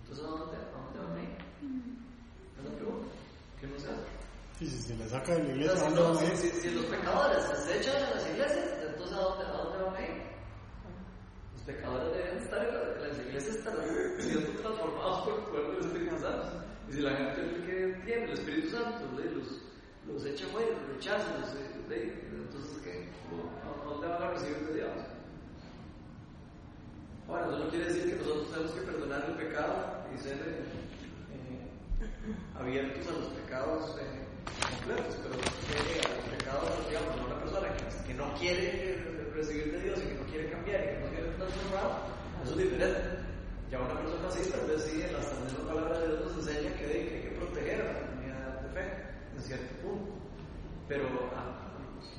[0.00, 1.38] entonces, ¿a dónde, a dónde van a ir?
[2.58, 3.06] Es la pregunta.
[3.60, 4.17] ¿Qué no se hace?
[4.58, 6.36] Sí, si se le saca de la iglesia, ¿a dónde van a ir?
[6.36, 10.00] Si, los pecadores se echan a las iglesias, entonces ¿a dónde, a dónde van a
[10.00, 10.22] ir?
[11.54, 13.74] Los pecadores deben estar en las iglesias, están
[14.18, 16.64] siendo transformados por el poder del Espíritu Santo.
[16.88, 19.62] Y si la gente que tiene el Espíritu Santo los,
[20.08, 21.54] los echa fuera, los rechaza, los,
[21.88, 23.08] entonces ¿qué?
[23.62, 24.90] ¿A dónde van a recibir de Dios?
[27.28, 30.64] Ahora, eso no quiere decir que nosotros tenemos que perdonar el pecado y ser eh,
[31.30, 37.68] eh, abiertos a los pecados eh, completos, pero a los pecados, digamos, de una persona
[38.06, 38.98] que, no quiere
[39.34, 42.08] recibir de Dios y que no quiere cambiar y que no quiere transformar,
[42.42, 43.00] eso es diferente.
[43.70, 46.74] Ya una persona así tal vez sí, en la misma palabra de Dios nos enseña
[46.76, 48.84] que, hay que proteger a la comunidad de fe
[49.36, 50.12] en cierto punto.
[50.88, 51.04] Pero
[51.36, 51.68] ah,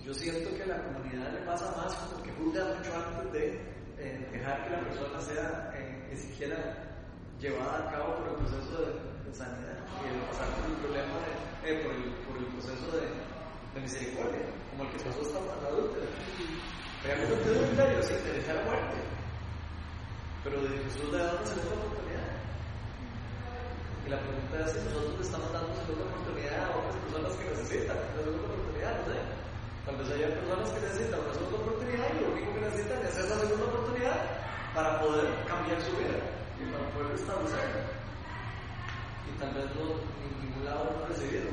[0.05, 3.79] yo siento que a la comunidad le pasa más como que juzga mucho antes de
[4.31, 6.57] dejar que la persona sea eh, ni siquiera
[7.39, 11.85] llevada a cabo por el proceso de, y el pasar por el problema de, eh,
[11.85, 14.41] por, el, proceso de, de, misericordia,
[14.73, 16.01] como el que pasó hasta la adulta.
[17.05, 18.97] Realmente usted es sí, te deja la muerte,
[20.43, 22.29] pero de Jesús le da una segunda oportunidad.
[24.01, 27.45] Y la pregunta es si nosotros le estamos dando segunda oportunidad a otras personas que
[27.53, 29.19] necesitan una segunda oportunidad, no sé.
[29.85, 33.35] Tal haya personas que necesitan una segunda oportunidad y lo único que necesitan es esa
[33.45, 34.19] segunda oportunidad
[34.73, 36.17] para poder cambiar su vida
[36.57, 37.98] y para poder establecerla.
[39.39, 41.49] Tal vez no, en ningún lado lo han recibido.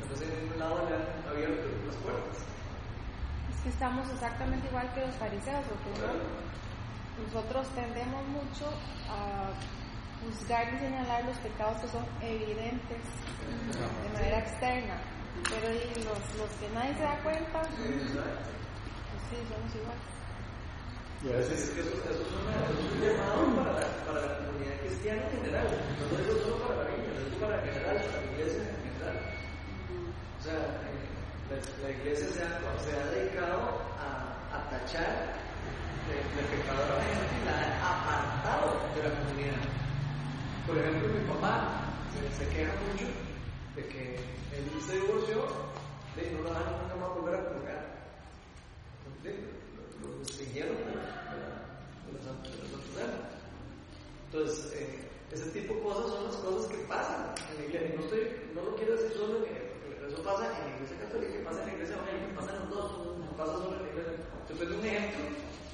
[0.00, 2.38] Tal vez en ningún lado le han abierto las puertas.
[3.54, 6.12] Es que estamos exactamente igual que los fariseos, porque no,
[7.24, 8.66] nosotros tendemos mucho
[9.08, 9.54] a
[10.24, 13.02] juzgar y señalar los pecados que son evidentes
[14.02, 14.96] de manera externa,
[15.48, 17.78] pero y los, los que nadie se da cuenta, pues
[19.30, 19.98] sí, somos igual.
[21.24, 25.66] Es eso, es, es un llamado para la, comunidad cristiana en general.
[25.98, 29.16] No digo solo para la lo digo para general, para la iglesia en general.
[30.38, 35.32] O sea, eh, la, iglesia se ha, se ha dedicado a, a tachar
[36.06, 39.64] de, de pecador a la gente y la ha apartado de la comunidad.
[40.66, 41.88] Por ejemplo, mi papá
[42.36, 43.08] se, queja mucho
[43.76, 44.16] de que
[44.52, 45.46] él se divorció
[46.20, 47.84] y no lo dejan nunca más volver a comulgar.
[49.22, 49.63] ¿Sí?
[50.26, 51.24] Distinguieron de la.
[54.26, 54.98] Entonces, eh,
[55.30, 57.96] ese tipo de cosas son las cosas que pasan en la iglesia.
[57.96, 58.20] No, estoy,
[58.54, 59.64] no lo quiero decir solo en
[60.04, 62.92] eso pasa en la iglesia católica, pasa en la iglesia evangélica, pasa en los dos,
[63.18, 64.14] no pasa solo en la iglesia.
[64.42, 65.24] Entonces, es un ejemplo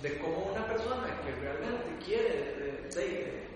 [0.02, 3.50] de cómo una persona que realmente quiere, de, de, de,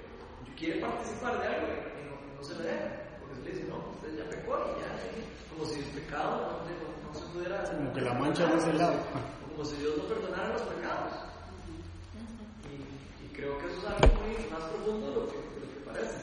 [0.59, 2.89] quiere participar de algo y no, no se le deja.
[3.21, 4.91] Porque se le dice, no, usted ya pecó y ya,
[5.51, 7.63] como si el pecado no, no se pudiera.
[7.65, 8.99] como que la mancha no es el lado.
[9.55, 11.13] Como si Dios no perdonara los pecados.
[13.23, 15.81] Y, creo que eso es algo muy más profundo de lo que, de lo que
[15.87, 16.19] parece.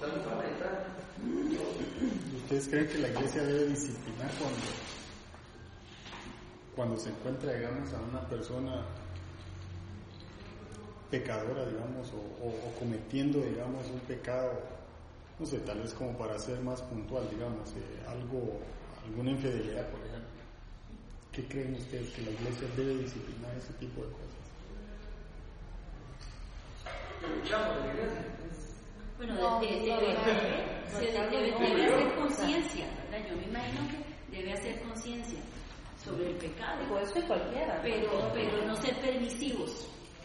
[0.00, 0.86] Para meditar.
[2.44, 4.66] ¿Ustedes creen que la iglesia debe disciplinar cuando,
[6.74, 8.86] cuando se encuentra, digamos, a una persona
[11.10, 14.52] pecadora, digamos, o cometiendo, digamos, un pecado,
[15.38, 18.60] no sé, tal vez como para ser más puntual, digamos, eh, algo,
[19.06, 20.17] alguna infidelidad, por ejemplo?
[21.38, 24.44] ¿Qué creen ustedes que la iglesia debe disciplinar ese tipo de cosas?
[27.22, 28.24] Luchamos en la iglesia.
[29.18, 33.28] Bueno, No, de- de- no, debe, hacer conciencia, ¿verdad?
[33.30, 35.38] Yo me imagino que debe hacer conciencia
[36.04, 37.80] sobre el pecado, esto es cualquiera.
[37.82, 39.70] pero, pero no ser permisivos,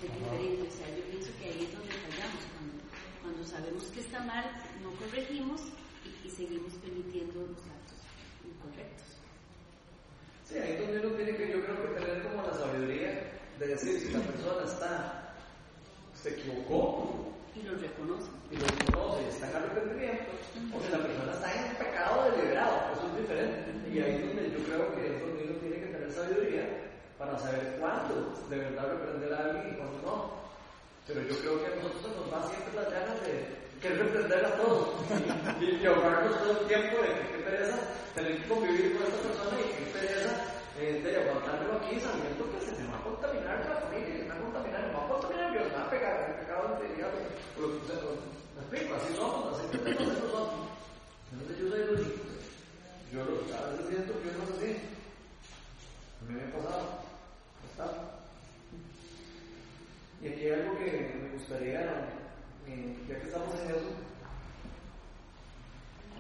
[0.02, 0.68] es diferente.
[0.68, 2.74] O sea, yo pienso que ahí es donde fallamos, cuando,
[3.22, 4.46] cuando sabemos que está mal,
[4.82, 5.62] no corregimos
[6.10, 8.02] y, y seguimos permitiendo los actos
[8.44, 9.13] incorrectos.
[10.54, 13.10] Sí, ahí es donde uno tiene que, yo creo que tener como la sabiduría
[13.58, 15.34] de decir si la persona está,
[16.14, 18.30] se equivocó Y los reconocen.
[18.52, 20.30] y lo reconoce y está en arrepentimiento,
[20.70, 23.66] o si la persona está en pecado deliberado, eso es diferente.
[23.90, 26.66] Y ahí es donde yo creo que es donde uno tiene que tener sabiduría
[27.18, 30.34] para saber cuándo de verdad reprender a alguien y cuándo no.
[31.08, 34.56] Pero yo creo que a nosotros nos va siempre las ganas de querer reprender a
[34.56, 34.96] todos
[35.60, 37.78] y, y ahorrarnos todo el tiempo de que qué pereza
[38.16, 40.32] tener que convivir con esta persona y qué pereza
[40.80, 44.30] eh, de aguantármelo aquí sabiendo que se me va a contaminar la familia, se me
[44.30, 46.80] va a contaminar, me va a contaminar, Dios me va a pegar, me ha pegado
[46.80, 47.20] de diablo.
[47.56, 48.00] Pero, o sea,
[48.56, 50.64] me explico, así somos, así que tenemos nosotros.
[51.34, 52.24] Entonces yo soy el.
[53.12, 54.80] Yo a veces siento que yo no así.
[54.80, 57.04] A mí me ha pasado.
[57.68, 57.86] Está.
[60.24, 62.23] Y aquí hay algo que me gustaría,
[62.68, 63.90] eh, ya que estamos en eso,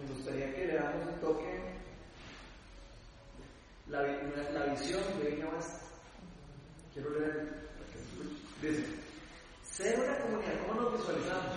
[0.02, 1.62] me gustaría que le damos un toque
[3.88, 5.48] la, vi- la visión de Viña.
[6.94, 7.64] Quiero leer.
[8.62, 8.86] Dice,
[9.64, 11.56] ser una comunidad, ¿cómo nos visualizamos?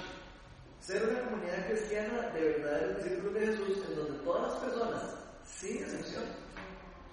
[0.80, 5.02] Ser una comunidad cristiana de verdaderos discípulos de Jesús en donde todas las personas,
[5.44, 6.24] sin excepción,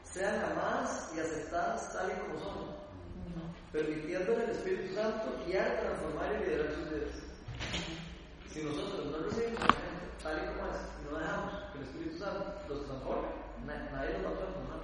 [0.04, 2.76] sean amadas y aceptadas tal y como son,
[3.72, 7.23] permitiéndole al Espíritu Santo guiar, transformar y liderar sus vidas.
[8.54, 9.58] Si nosotros no gente
[10.22, 13.28] tal y como es, y no dejamos que el Espíritu Santo los transforme,
[13.66, 14.80] na- nadie los va a transformar.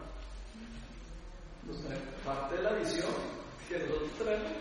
[1.86, 2.08] Traemos.
[2.26, 3.14] Parte de la visión
[3.70, 4.52] que nosotros tenemos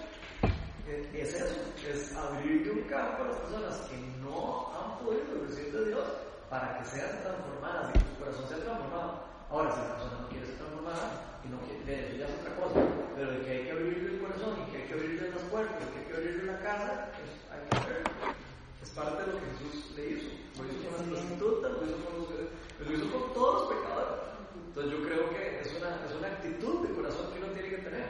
[0.87, 1.55] eh, es eso,
[1.89, 6.05] es abrirle un campo a las personas que no han podido recibir de Dios
[6.51, 9.25] para que sean transformadas y que su corazón sea transformado.
[9.51, 12.81] Ahora, si la persona no quiere ser transformada y no quiere, ya es otra cosa,
[13.17, 15.85] pero de que hay que abrirle el corazón y que hay que abrirle las puertas,
[15.89, 18.11] que hay que abrirle la casa, pues hay que hacerlo.
[18.83, 20.31] Es parte de lo que Jesús le hizo.
[20.59, 24.19] Lo hizo con las prostitutas, lo hizo con los todos los pecadores.
[24.69, 28.09] Entonces yo creo que es una, actitud de corazón que uno tiene que tener.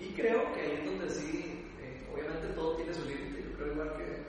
[0.00, 3.44] Y creo que ahí es donde sí, eh, obviamente todo tiene su límite.
[3.44, 4.28] Yo creo igual que,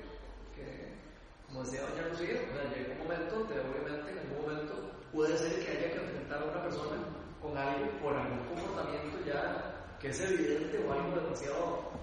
[1.47, 4.73] como decía doña Lucía, llega un momento donde obviamente en algún momento
[5.11, 6.97] puede ser que haya que enfrentar a una persona
[7.41, 11.98] con algo por algún comportamiento ya que es evidente o algo demasiado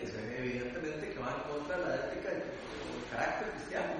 [0.00, 3.94] que se evidentemente que va en contra la ética y el carácter cristiano,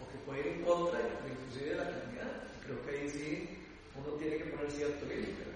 [0.00, 2.32] o que puede ir en contra inclusive de la comunidad.
[2.64, 3.58] Creo que ahí sí
[3.96, 5.50] uno tiene que poner cierto límite.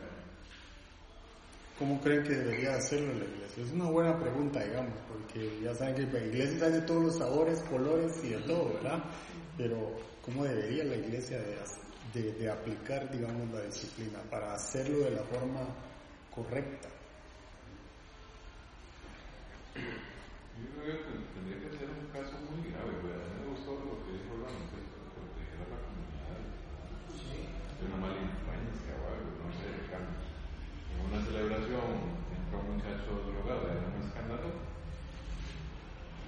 [1.79, 3.65] ¿cómo creen que debería hacerlo la iglesia?
[3.65, 7.61] Es una buena pregunta, digamos, porque ya saben que la iglesia hay todos los sabores,
[7.63, 9.05] colores y de todo, ¿verdad?
[9.57, 15.11] Pero ¿cómo debería la iglesia de, de, de aplicar, digamos, la disciplina para hacerlo de
[15.11, 15.67] la forma
[16.35, 16.89] correcta?
[19.75, 23.11] Yo creo que tendría que ser un caso muy grave, mí
[23.43, 26.39] me gustó lo que dijo Ron, que proteger a la comunidad.
[27.75, 30.23] De una mala influencia o algo, no sé, digamos.
[30.95, 31.91] En una celebración
[32.31, 34.49] entra un muchacho drogado, era un escándalo,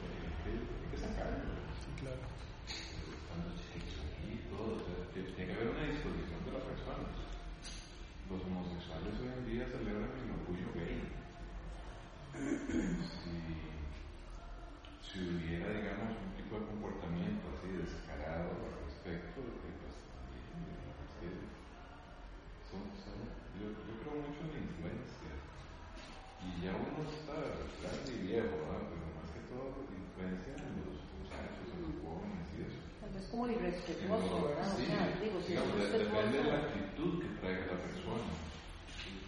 [0.02, 1.46] eh, hay que sacarlo.
[1.86, 2.26] Sí, claro.
[2.26, 6.66] Están los chicos aquí, todo, o sea, que tiene que haber una disposición de las
[6.66, 7.14] personas.
[8.26, 10.98] Los homosexuales hoy en día celebran el orgullo gay.
[12.36, 13.32] Si,
[15.00, 21.28] si hubiera, digamos, un tipo de comportamiento así descarado al respecto, que pues, es que
[22.68, 23.16] son, son,
[23.56, 25.32] yo, yo creo mucho en la influencia.
[26.44, 27.32] Y ya uno está
[27.80, 28.84] grande y viejo, ¿verdad?
[28.92, 32.78] pero más que todo la influencia en los muchachos, en los jóvenes y eso.
[33.00, 34.68] Tal vez como irrespetuoso, ¿verdad?
[34.76, 36.52] Sí, o sea, digo, si es digamos, de- depende de respetuoso.
[36.52, 38.28] la actitud que traiga la persona.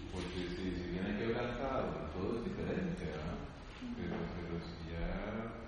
[0.09, 3.39] Porque si, si viene quebrantado, todo es diferente, ¿verdad?
[3.95, 5.07] Pero, pero si ya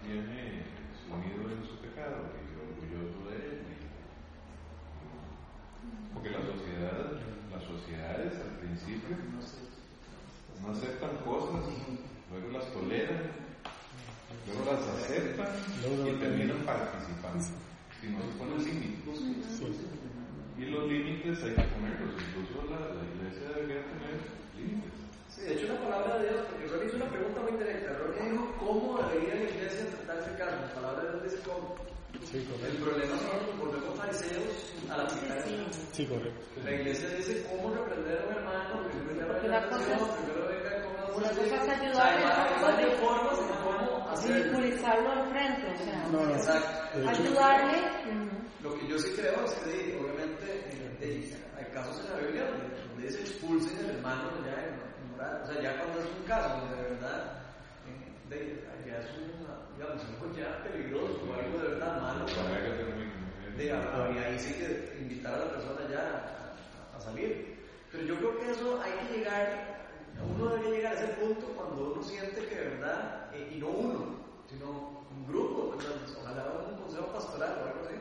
[0.02, 0.64] viene
[1.06, 3.78] sumido en su pecado y orgulloso de él, y-
[6.14, 7.20] porque la sociedad,
[7.52, 9.14] las sociedades al principio
[10.62, 11.64] no aceptan cosas,
[12.32, 13.30] luego las toleran,
[14.46, 17.44] luego las aceptan y terminan participando.
[18.00, 19.20] Si no se ponen límites.
[20.58, 24.16] Y los límites hay que ponerlos, incluso la, la iglesia debería tener
[24.56, 24.92] límites.
[25.32, 27.96] Sí, de hecho la palabra de Dios, porque Ronnie hizo una pregunta muy directa.
[27.96, 30.56] Ronnie dijo cómo debería la iglesia tratar este caso.
[30.60, 31.49] La palabra de Dios dice cómo.
[32.30, 35.80] Sí, El problema es que volvemos fariseos al aplicar eso.
[35.92, 36.40] Sí, correcto.
[36.64, 40.00] La iglesia dice cómo reprender a un hermano, que primero la una cosa es-
[41.68, 42.24] ayudarle,
[42.86, 43.38] hay formas
[44.12, 44.36] hacerlo.
[44.44, 46.34] ridiculizarlo al frente, o sea, No, no.
[46.34, 46.98] Exacto.
[47.08, 47.78] Ayudarle.
[48.62, 53.06] Lo que yo sí creo es que, obviamente, di, hay casos en la Biblia donde,
[53.06, 55.40] dice expulsen al hermano ya en, en moral.
[55.42, 57.39] O sea, ya cuando es un caso donde de verdad,
[58.30, 62.24] de- ya es una, digamos, algo ya peligroso o algo de verdad malo.
[62.26, 62.60] Para
[63.56, 66.54] de, ahí ahí sí que invitar a la persona ya
[66.94, 67.58] a, a salir.
[67.92, 69.90] Pero yo creo que eso hay que llegar,
[70.34, 73.68] uno debe llegar a ese punto cuando uno siente que de verdad, eh, y no
[73.68, 74.16] uno,
[74.48, 74.70] sino
[75.10, 75.96] un grupo, ¿verdad?
[76.22, 77.96] ojalá un consejo pastoral o algo así,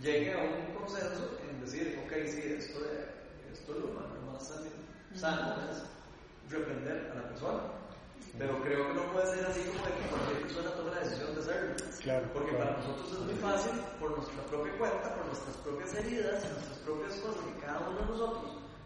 [0.00, 4.32] llegue a un consenso en decir, ok, sí, esto, de- esto es lo más, lo
[4.32, 4.70] más sano,
[5.14, 5.82] sano es
[6.50, 7.60] reprender a la persona.
[8.38, 11.34] Pero creo que no puede ser así como de que cualquier persona tome la decisión
[11.34, 11.74] de hacerlo.
[12.02, 12.64] Claro, Porque claro.
[12.64, 17.14] para nosotros es muy fácil, por nuestra propia cuenta, por nuestras propias heridas, nuestras propias
[17.22, 18.44] cosas, que cada uno de nosotros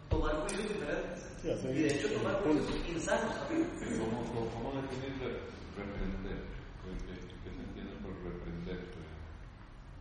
[0.09, 1.19] tomar juicios diferentes.
[1.41, 3.65] Sí, y de hecho tomar juicios insanos también.
[3.97, 5.41] ¿Cómo, cómo, cómo definir re-
[5.75, 6.39] reprender?
[7.09, 8.79] ¿Qué, se entiende por reprender?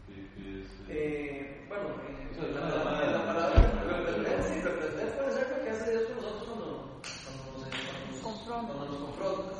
[0.07, 3.57] ¿Qué, qué es, eh, Eh, bueno, eh, O sea, la, nada la- más- la palabra
[3.81, 8.21] reprender, sí, reprender puede ser lo que hace Dios con nosotros cuando, cuando, nos,
[8.67, 8.99] cuando nos- Confronta.
[8.99, 9.55] cuando nos confronta.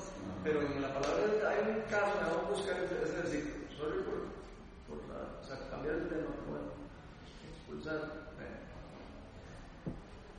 [0.45, 3.55] Pero en la palabra de hay un caso, me vamos a buscar ese versículo.
[3.79, 4.19] Sorry por,
[4.89, 6.69] por la- o sea, cambiar el tema, pero bueno,
[7.47, 8.29] expulsar.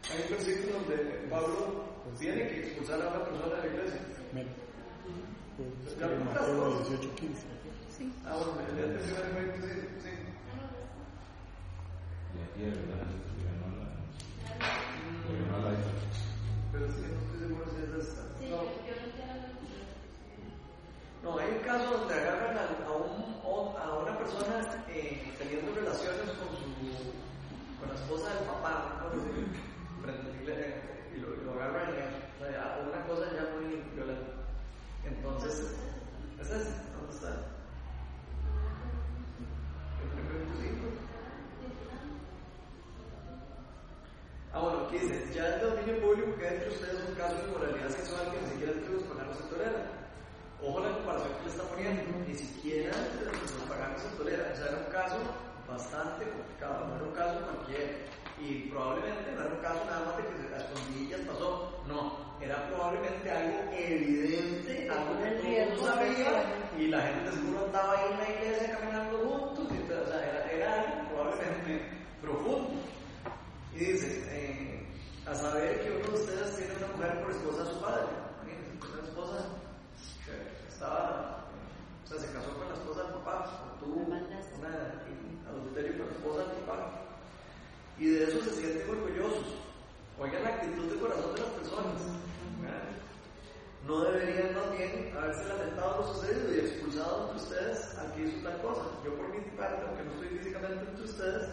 [0.09, 0.95] Hay un versículo donde
[1.29, 1.85] Pablo
[2.17, 4.01] tiene que expulsar a una persona de la iglesia.
[4.33, 4.49] Mira,
[5.55, 6.89] pues, Ya, en Lucas Mateo dos.
[6.89, 7.45] 18, 15.
[8.25, 10.09] Ah, bueno, el día evento, sí, sí.
[12.33, 13.05] Y aquí, ¿verdad?
[13.37, 13.85] Ya no la,
[15.29, 15.77] ya no la
[16.71, 18.21] Pero es que no estoy seguro si es esta.
[18.39, 18.57] Sí, No.
[18.57, 19.47] yo no entiendo.
[21.23, 26.49] No, hay un caso donde agarran a, un, a una persona eh, teniendo relaciones con
[26.55, 26.69] su
[27.79, 29.09] con la esposa del papá, ¿no?
[31.15, 34.31] y lo, y lo agarran en o sea, una cosa ya muy violenta.
[35.05, 35.75] Entonces,
[36.39, 36.71] ¿es ese?
[36.93, 37.29] ¿Dónde está?
[37.29, 37.39] El.
[44.51, 47.47] Ah, bueno, aquí dice, ya es de dominio público que entre ustedes un caso de
[47.49, 49.98] inmoralidad sexual que ni siquiera entre los paganos se tolera.
[50.61, 54.51] Ojo la comparación que le está poniendo, ni siquiera entre los paganos se tolera.
[54.51, 55.17] O sea, era un caso
[55.67, 57.91] bastante complicado, no era un caso cualquiera.
[58.39, 62.35] Y probablemente no era un caso nada más de que se- a escondillas pasó, no,
[62.41, 66.43] era probablemente algo evidente, algo que todo el mundo sabía,
[66.77, 70.51] y la gente seguro andaba ahí en la iglesia caminando juntos, y, o sea, era,
[70.51, 71.89] era algo probablemente
[72.21, 72.79] profundo.
[73.73, 74.87] Y dice, eh,
[75.25, 78.03] a saber que uno de ustedes tiene una mujer por esposa de su padre.
[78.43, 79.45] Imagínense, una esposa
[80.25, 80.31] que
[80.79, 81.43] estaba,
[82.05, 84.15] o sea, se casó con la esposa del papá, o tuvo una
[85.49, 87.03] adulterio con la esposa del papá.
[87.99, 89.59] Y de eso se sienten orgullosos.
[90.17, 92.01] Oigan la actitud de corazón de las personas.
[92.61, 92.95] ¿verdad?
[93.87, 98.47] no deberían más bien haberse lamentado lo sucedido y expulsado entre ustedes al que hizo
[98.47, 98.83] tal cosa.
[99.03, 101.43] Yo por mi parte, aunque no estoy físicamente entre ustedes,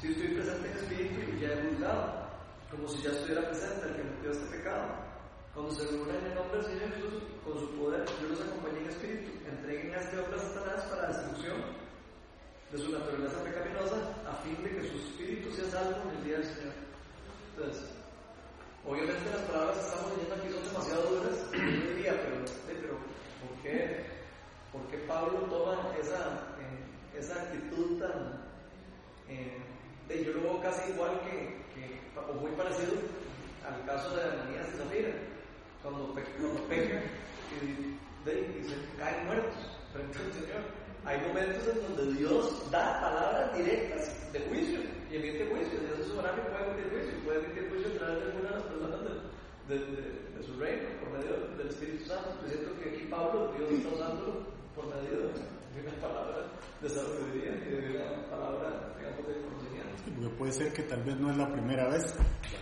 [0.00, 2.28] sí estoy presente en espíritu y ya he juzgado,
[2.70, 5.06] como si ya estuviera presente el que metió este pecado.
[5.56, 8.88] Cuando se reúnen en nombre del Señor Jesús con su poder, yo los acompañé en
[8.88, 9.30] espíritu.
[9.96, 11.56] Entreguen a este hombre a Satanás para destrucción
[12.70, 13.96] de su naturaleza pecaminosa,
[14.28, 16.74] a fin de que su espíritu sea salvo en el día del Señor.
[17.56, 17.84] Entonces,
[18.84, 21.36] obviamente las palabras que estamos leyendo aquí son demasiado duras.
[21.52, 22.94] Yo diría, pero, eh, pero
[23.40, 24.06] ¿por, qué,
[24.72, 28.44] ¿por qué Pablo toma esa, eh, esa actitud tan...
[29.28, 29.62] Eh,
[30.08, 32.92] de, yo lo veo casi igual que, que, o muy parecido
[33.66, 35.10] al caso de Ananías y Zafira,
[35.82, 37.02] cuando, pe, cuando pecan
[37.60, 40.62] y, de, y se caen muertos frente al Señor.
[41.04, 44.80] Hay momentos en donde Dios da palabras directas de juicio
[45.10, 45.78] y emite juicio.
[45.80, 47.14] Dios es soberano y puede emitir juicio.
[47.24, 49.00] Puede emitir juicio a través de algunas de las personas
[49.68, 50.02] de, de,
[50.36, 52.28] de, su reino por medio del Espíritu Santo.
[52.42, 56.36] Yo siento que aquí Pablo, Dios está usándolo por medio de una palabra
[56.82, 59.94] de sabiduría y de una palabra, digamos, de conocimiento.
[60.04, 62.14] Porque puede ser que tal vez no es la primera vez,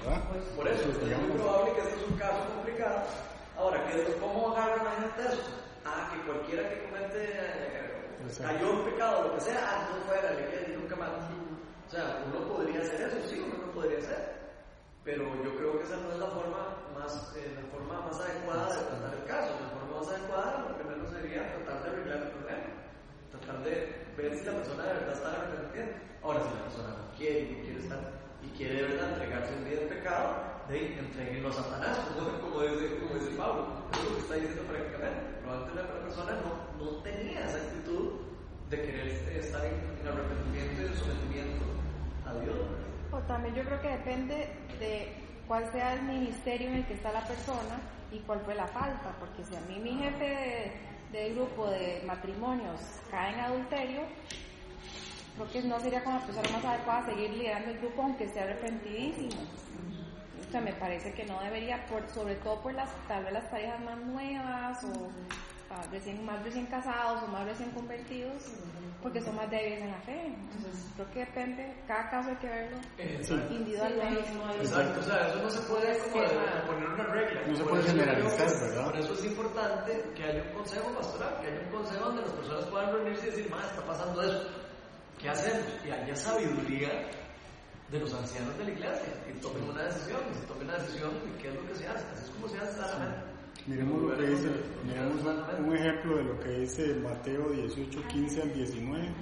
[0.05, 0.21] ¿verdad?
[0.31, 3.01] Pues por eso, Entonces, es muy probable que este es un caso complicado.
[3.57, 5.65] Ahora, ¿qué, ¿cómo agarran a gente eso?
[5.85, 10.33] Ah, que cualquiera que comete, eh, cayó en pecado, lo que sea, ah, no fuera,
[10.33, 11.11] le queda y nunca más.
[11.87, 14.35] O sea, uno podría hacer eso, sí, uno lo podría hacer.
[15.05, 18.69] Pero yo creo que esa no es la forma más, eh, la forma más adecuada
[18.73, 19.53] de tratar el caso.
[19.61, 22.71] La forma más adecuada, lo primero sería tratar de arreglar el problema.
[23.31, 23.73] Tratar de
[24.17, 25.87] ver si la persona de verdad está arrepentida.
[26.23, 28.01] Ahora, si la persona no quiere y no quiere estar
[28.43, 30.37] y quiere de verdad entregarse un día de pecado,
[30.69, 33.69] de entreguenlo a Satanás, como, como, dice, como dice Pablo.
[33.93, 35.34] Es lo que está diciendo prácticamente.
[35.45, 38.13] Probablemente la persona no, no tenía esa actitud
[38.71, 41.65] de querer estar en, en arrepentimiento y en sometimiento
[42.27, 42.57] a Dios.
[43.13, 44.49] O también yo creo que depende
[44.81, 45.13] de
[45.47, 47.79] cuál sea el ministerio en el que está la persona
[48.11, 50.25] y cuál fue la falta, porque si a mí mi jefe
[51.13, 52.81] de, del grupo de matrimonios
[53.11, 54.01] cae en adulterio,
[55.37, 58.41] creo que no sería como la persona más adecuada seguir liderando el grupo aunque esté
[58.41, 59.43] arrepentidísimo.
[60.55, 63.81] Sea, me parece que no debería, por, sobre todo por las, tal vez las parejas
[63.83, 65.09] más nuevas o
[65.69, 68.41] ah, recién, más recién casados o más recién convertidos,
[69.03, 70.27] porque son más débiles en la fe.
[70.27, 73.53] Entonces, creo que depende, cada caso hay que verlo Exacto.
[73.53, 74.21] individualmente.
[74.61, 77.41] Exacto, o sea, eso no se puede como de- de poner una regla.
[77.49, 78.85] No se Por puede generalizar.
[78.85, 82.33] Por eso es importante que haya un consejo pastoral, que haya un consejo donde las
[82.33, 84.49] personas puedan reunirse y decir, más está pasando eso.
[85.19, 85.67] ¿Qué hacemos?
[85.85, 86.91] Y haya sabiduría
[87.95, 91.13] de los ancianos de la iglesia y tomen una decisión, y se tome una decisión
[91.15, 92.05] de qué es lo que se hace.
[92.13, 93.21] Así es como se hace sanamente.
[93.67, 94.49] Miremos lo que dice,
[94.85, 99.15] miremos un, ejemplo de lo que dice Mateo 18, 15 al 19.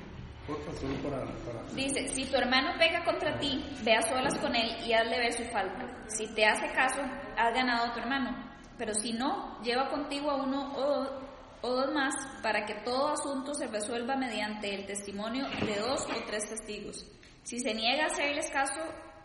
[0.46, 4.56] Porfa, solo para, para Dice, si tu hermano pega contra ti, ve a solas con
[4.56, 6.04] él y hazle ver su falta.
[6.08, 7.02] Si te hace caso,
[7.36, 8.30] has ganado a tu hermano.
[8.78, 13.54] Pero si no, lleva contigo a uno o, o dos más para que todo asunto
[13.54, 17.06] se resuelva mediante el testimonio de dos o tres testigos.
[17.42, 18.80] Si se niega a hacerles caso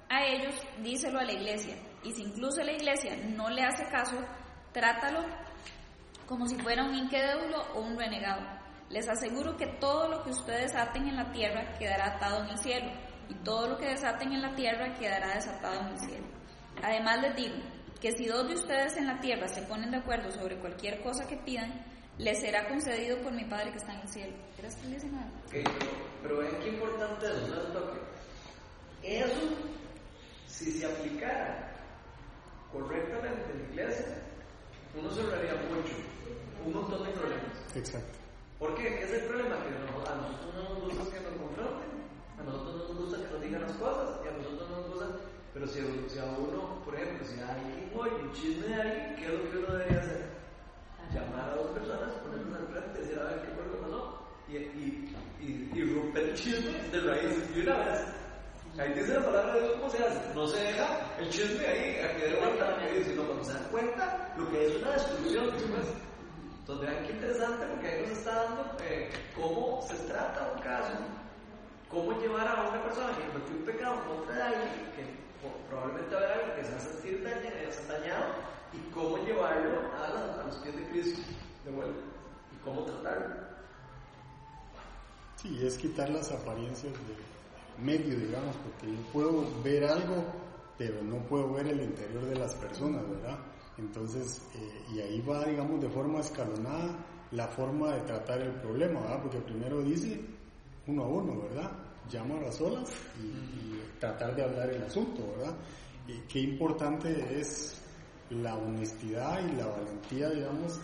[0.09, 1.75] a ellos, díselo a la iglesia.
[2.03, 4.17] Y si incluso la iglesia no le hace caso,
[4.71, 5.25] trátalo
[6.25, 8.41] como si fuera un incrédulo o un renegado.
[8.89, 12.57] Les aseguro que todo lo que ustedes aten en la tierra quedará atado en el
[12.57, 12.91] cielo,
[13.29, 16.27] y todo lo que desaten en la tierra quedará desatado en el cielo.
[16.81, 17.55] Además les digo
[17.99, 21.27] que si dos de ustedes en la tierra se ponen de acuerdo sobre cualquier cosa
[21.27, 21.73] que pidan,
[22.17, 24.33] les será concedido por mi Padre que está en el cielo.
[24.57, 25.27] ¿Crees que le dice nada?
[25.45, 25.91] Ok, pero,
[26.23, 29.17] pero vean qué importante es eso, ¿sabes lo que?
[29.19, 29.41] Eso,
[30.47, 31.71] si se aplicara
[32.71, 34.17] correctamente en la iglesia,
[34.95, 35.93] uno se ahorraría mucho,
[36.65, 37.75] un montón de problemas.
[37.75, 38.17] Exacto.
[38.59, 38.83] ¿Por qué?
[38.97, 39.55] ¿Qué es el problema?
[39.63, 41.89] Que no- a nosotros no nos gusta que nos confronten,
[42.39, 44.89] a nosotros no nos gusta que nos digan las cosas, y a nosotros no nos
[44.89, 45.07] gusta,
[45.53, 48.81] pero si, a- si a uno, por ejemplo, si a alguien oye un chisme de
[48.81, 50.36] alguien, ¿qué es lo que uno debería hacer?
[51.13, 54.27] Llamar a dos personas, ponerlos al frente, decir a ver qué fue lo que pasó,
[54.47, 58.05] y, y, y, romper el chisme de raíz de una vez.
[58.79, 60.33] Ahí dice la palabra de Dios cómo se hace.
[60.35, 63.53] No se deja el chisme ahí a que de vuelta que dice, sino cuando se
[63.53, 65.87] dan cuenta lo que es una destrucción después.
[66.59, 70.93] Entonces vean qué interesante porque ahí nos está dando eh, cómo se trata un caso,
[71.89, 75.27] cómo llevar a una persona que cometió un pecado contra alguien, que
[75.69, 78.25] probablemente va a haber algo que se va a sentir eh, dañado,
[78.73, 81.21] y cómo llevarlo a, la- a los pies de Cristo
[81.65, 81.99] de vuelta,
[82.53, 83.35] y cómo tratarlo.
[85.35, 90.25] Sí, es quitar las apariencias de medio, digamos, porque yo puedo ver algo,
[90.77, 93.37] pero no puedo ver el interior de las personas, ¿verdad?
[93.77, 96.95] Entonces, eh, y ahí va, digamos, de forma escalonada
[97.31, 99.21] la forma de tratar el problema, ¿verdad?
[99.21, 100.19] Porque primero dice
[100.87, 101.71] uno a uno, ¿verdad?
[102.09, 102.89] Llamar a solas
[103.21, 105.55] y, tratar de hablar el asunto, ¿verdad?
[106.29, 107.81] Qué importante es
[108.29, 110.79] la honestidad y la valentía, digamos,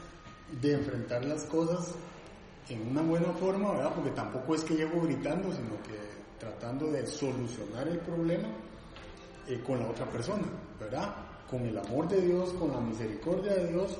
[0.62, 1.94] de enfrentar las cosas
[2.70, 3.94] en una buena forma, ¿verdad?
[3.96, 5.98] Porque tampoco es que llego gritando, sino que
[6.39, 8.50] tratando de solucionar el problema
[9.48, 10.44] eh, con la otra persona,
[10.80, 11.16] ¿verdad?
[11.50, 13.98] Con el amor de Dios, con la misericordia de Dios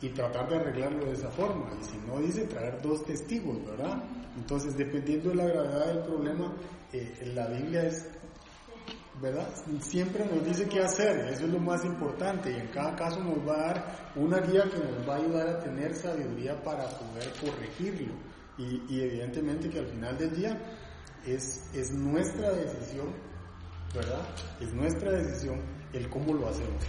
[0.00, 1.70] y tratar de arreglarlo de esa forma.
[1.80, 4.02] Y si no dice, traer dos testigos, ¿verdad?
[4.36, 6.52] Entonces, dependiendo de la gravedad del problema,
[6.92, 8.06] eh, la Biblia es,
[9.22, 9.48] ¿verdad?
[9.80, 13.38] Siempre nos dice qué hacer, eso es lo más importante y en cada caso nos
[13.46, 17.32] va a dar una guía que nos va a ayudar a tener sabiduría para poder
[17.40, 18.14] corregirlo.
[18.58, 20.60] Y, y evidentemente que al final del día
[21.24, 23.14] es, es nuestra decisión,
[23.94, 24.26] ¿verdad?
[24.60, 25.62] Es nuestra decisión
[25.92, 26.82] el cómo lo hacemos.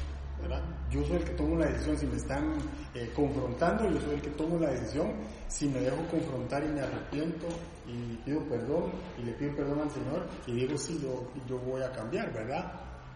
[0.44, 0.62] ¿Verdad?
[0.92, 2.54] Yo soy el que tomo la decisión si me están
[2.94, 5.12] eh, confrontando, yo soy el que tomo la decisión
[5.48, 7.48] si me dejo confrontar y me arrepiento
[7.88, 11.82] y pido perdón y le pido perdón al Señor y digo sí, yo, yo voy
[11.82, 12.72] a cambiar, ¿verdad?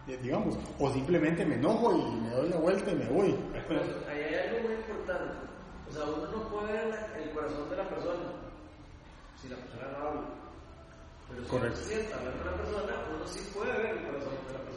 [0.08, 3.36] Eh, digamos, o simplemente me enojo y me doy la vuelta y me voy.
[3.68, 5.34] Pero ahí hay algo muy importante.
[5.88, 8.48] O sea, uno no puede ver el corazón de la persona
[9.40, 10.22] si la persona no habla.
[11.28, 11.78] Pero si Correcto.
[11.78, 14.67] uno sienta hablar con la persona, uno sí puede ver el corazón de la persona.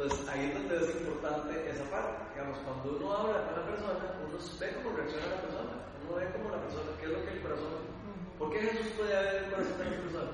[0.00, 2.24] Entonces ahí es donde es importante esa parte.
[2.32, 5.72] Digamos, cuando uno habla con la persona, uno ve cómo reacciona la persona.
[6.00, 7.84] Uno ve cómo la persona, qué es lo que el corazón.
[8.40, 10.32] ¿Por qué Jesús puede ver el corazón de la persona?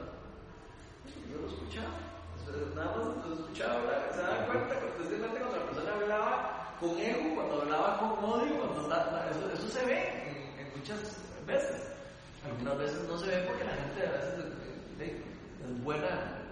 [1.27, 1.99] Yo lo escuchaba.
[2.39, 4.11] Entonces, Nada más lo escuchaba hablar.
[4.15, 6.31] Se daba cuenta, especialmente cuando la persona hablaba
[6.79, 9.99] con ego, cuando hablaba con odio, cuando eso, eso se ve
[10.31, 11.03] en, en muchas
[11.43, 11.91] veces.
[12.47, 14.33] Algunas veces no se ve porque la gente a veces
[15.03, 16.46] eh, es buena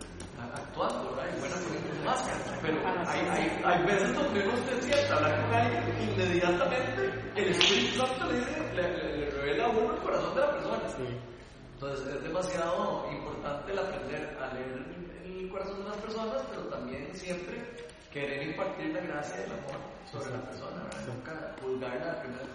[0.55, 1.33] actuando, ¿verdad?
[1.37, 2.59] Y buena poniendo máscaras.
[2.63, 2.79] Pero
[3.09, 7.01] hay, hay, hay veces donde uno se sienta a hablar con alguien inmediatamente
[7.37, 10.51] el Espíritu Santo le, dice, le, le- le revela a uno el corazón de la
[10.53, 10.89] persona.
[10.89, 11.19] Sí.
[11.75, 14.85] Entonces es demasiado importante el aprender a leer
[15.25, 17.61] el corazón de las personas, pero también siempre
[18.13, 19.81] querer impartir la gracia del amor
[20.11, 21.07] sobre la persona, ¿verdad?
[21.09, 22.47] Nunca juzgarla a primera.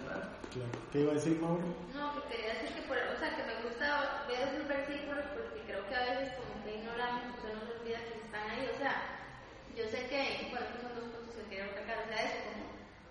[0.50, 0.72] Claro.
[0.90, 1.62] ¿Qué iba a decir Mauro?
[1.94, 5.60] No, que quería decir que, por, o sea, que me gusta ver esos versículos porque
[5.66, 8.94] creo que a veces como que ignoramos, o se olvida que están ahí, o sea,
[9.76, 12.38] yo sé que, bueno, estos son dos puntos que quería destacar, o sea, eso,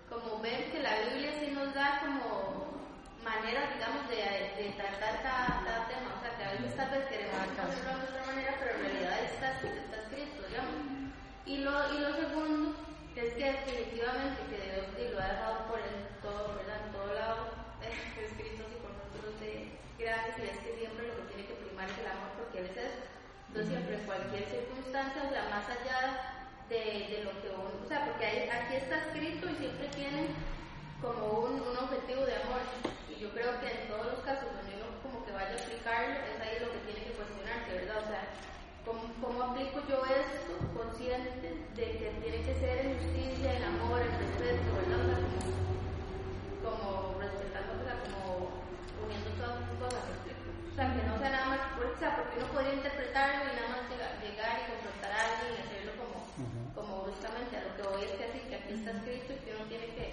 [0.06, 2.78] como, como ver que la Biblia sí nos da como
[3.24, 4.22] maneras, digamos, de,
[4.54, 8.06] de tratar cada, cada tema, o sea, que a veces tal vez queremos hacerlo de
[8.06, 10.78] otra manera, pero en realidad está, está escrito, digamos.
[11.46, 12.76] Y lo, y lo segundo
[13.16, 16.86] es que definitivamente que Dios y lo ha dejado por el todo, ¿verdad?
[16.86, 17.36] En todo lado,
[17.82, 21.90] escritos y por nosotros de gracias, y es que siempre lo que tiene que primar
[21.90, 23.09] es el amor, porque Él es eso.
[23.50, 28.06] Entonces siempre cualquier circunstancia, o sea, más allá de, de lo que uno, o sea,
[28.06, 30.30] porque aquí está escrito y siempre tiene
[31.02, 32.62] como un, un objetivo de amor.
[33.10, 36.14] Y yo creo que en todos los casos donde uno como que vaya a aplicarlo,
[36.30, 37.98] es ahí lo que tiene que cuestionarse, ¿verdad?
[37.98, 38.22] O sea,
[38.86, 43.98] ¿Cómo, ¿Cómo aplico yo esto consciente de que tiene que ser en justicia, en amor,
[43.98, 45.02] en respeto, ¿verdad?
[45.02, 45.50] O sea, como,
[46.62, 48.62] como respetando, o sea, como
[49.02, 50.06] uniendo todas esas cosas,
[50.80, 53.82] sea, que no sea nada más, o sea, porque uno podría interpretarlo y nada más
[53.92, 56.16] llegar, llegar y confrontar a alguien y hacerlo como,
[56.72, 57.52] como bruscamente.
[57.56, 59.86] A lo que voy es que así, que aquí está escrito y que uno tiene
[59.92, 60.06] que,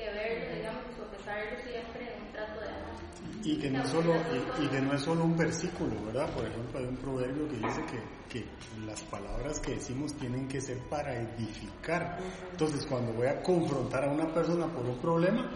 [0.00, 2.96] que verlo, digamos, sopesarlo siempre en un trato de amor.
[3.44, 6.28] Y que, no es solo, y, y que no es solo un versículo, ¿verdad?
[6.32, 8.00] Por ejemplo, hay un proverbio que dice que,
[8.32, 8.48] que
[8.86, 12.16] las palabras que decimos tienen que ser para edificar.
[12.50, 15.50] Entonces, cuando voy a confrontar a una persona por un problema,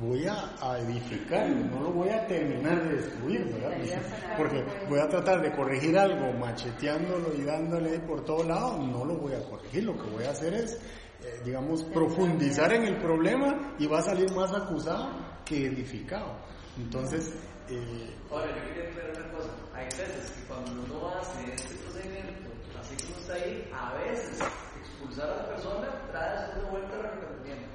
[0.00, 4.36] voy a, a edificarlo, no lo voy a terminar de destruir, ¿verdad?
[4.36, 9.16] Porque voy a tratar de corregir algo macheteándolo y dándole por todo lado, no lo
[9.16, 10.74] voy a corregir, lo que voy a hacer es,
[11.22, 15.10] eh, digamos, profundizar en el problema y va a salir más acusado
[15.44, 16.36] que edificado.
[16.78, 17.34] Entonces,
[17.68, 19.50] eh, Ahora, yo quería aclarar una cosa.
[19.74, 24.38] Hay veces que cuando uno hace este procedimiento, así como está ahí, a veces
[24.80, 27.68] expulsar a la persona trae de vuelta arrepentimiento.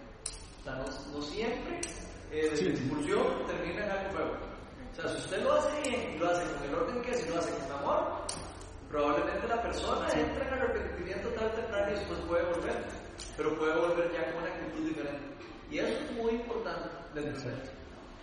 [0.60, 1.81] O sea, no, no siempre
[2.32, 2.68] eh, Sí.
[2.68, 4.34] expulsión termina en algo nuevo.
[4.92, 7.26] O sea, si usted lo hace bien y lo hace con el orden que es
[7.26, 8.22] y lo hace con amor,
[8.90, 12.86] probablemente la persona entra en arrepentimiento tal temprano y después puede volver.
[13.38, 15.36] Pero puede volver ya con una actitud diferente.
[15.70, 17.72] Y eso es muy importante de entender.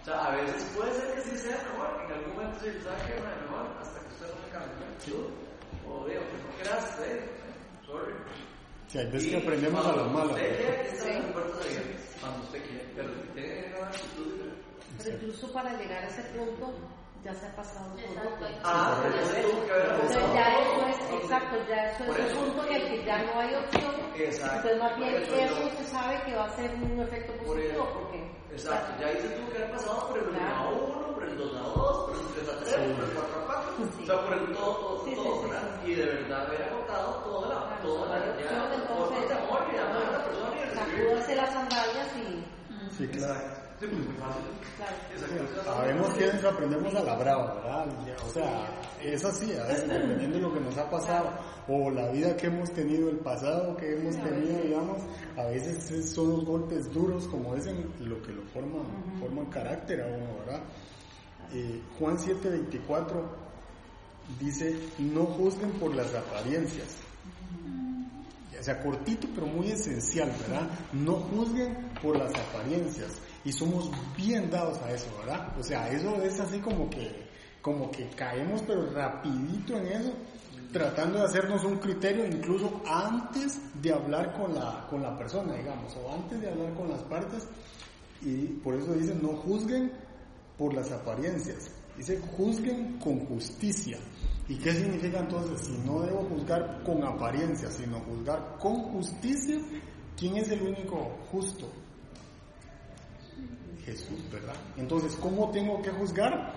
[0.02, 2.96] O sea, a veces puede ser que sí sea mejor, en algún momento se sabe
[3.06, 5.26] que no es mejor, hasta que usted no se cambie la actitud.
[5.88, 7.30] O digo, que no quieras, eh,
[7.86, 8.14] sorry.
[8.88, 10.30] Si hay veces que aprendemos a las malas.
[10.32, 13.08] Usted quiere que están las puertas abiertas, cuando usted quiere, pero.
[14.98, 16.72] Pero incluso para llegar a ese punto
[17.24, 18.30] ya se ha pasado por Exacto.
[18.34, 18.46] otro.
[18.64, 22.26] Ah, pero eso tuvo que haber Entonces ya eso es, exacto, ya eso Por es
[22.30, 22.38] eso.
[22.40, 23.94] un punto en el que ya no hay opción.
[24.16, 24.56] Exacto.
[24.56, 27.84] Entonces más bien Por eso se sabe que va a ser un efecto Por positivo
[27.84, 27.92] eso.
[27.94, 30.54] porque Exacto, ya ahí se tuvo que haber pasado por el 1 Claro.
[30.54, 33.38] a 1, por el 2 a 2, por el 3 a 3, por el 4
[33.38, 33.72] a 4,
[34.02, 35.86] o sea, por el todo, todo, todo.
[35.86, 37.22] Y de verdad haber agotado
[37.88, 38.26] toda la,
[41.18, 42.44] ese las sandalias y.
[42.96, 43.40] Sí, claro.
[43.80, 44.42] Sí, pues muy fácil.
[44.76, 45.64] Claro.
[45.64, 47.86] Sabemos quiénes aprendemos a la brava, ¿verdad?
[48.26, 48.66] O sea,
[49.02, 51.30] es así, a veces dependiendo de lo que nos ha pasado
[51.68, 54.98] o la vida que hemos tenido, el pasado que hemos tenido, digamos,
[55.36, 58.82] a veces es- son los golpes duros, como dicen, lo que lo forman,
[59.20, 60.62] forman carácter a uno, ¿verdad?
[61.52, 63.22] Eh, Juan 7:24
[64.40, 66.96] dice, no juzguen por las apariencias.
[68.58, 70.68] O sea, cortito pero muy esencial, ¿verdad?
[70.92, 73.18] No juzguen por las apariencias.
[73.44, 75.56] Y somos bien dados a eso, ¿verdad?
[75.58, 77.28] O sea, eso es así como que,
[77.62, 80.12] como que caemos pero rapidito en eso,
[80.72, 85.96] tratando de hacernos un criterio incluso antes de hablar con la, con la persona, digamos,
[85.96, 87.46] o antes de hablar con las partes.
[88.20, 89.92] Y por eso dice, no juzguen
[90.58, 91.70] por las apariencias.
[91.96, 93.98] Dice, juzguen con justicia.
[94.48, 95.66] ¿Y qué significa entonces?
[95.66, 99.58] Si no debo juzgar con apariencia, sino juzgar con justicia,
[100.16, 101.70] ¿quién es el único justo?
[103.84, 104.54] Jesús, ¿verdad?
[104.76, 106.52] Entonces, ¿cómo tengo que juzgar?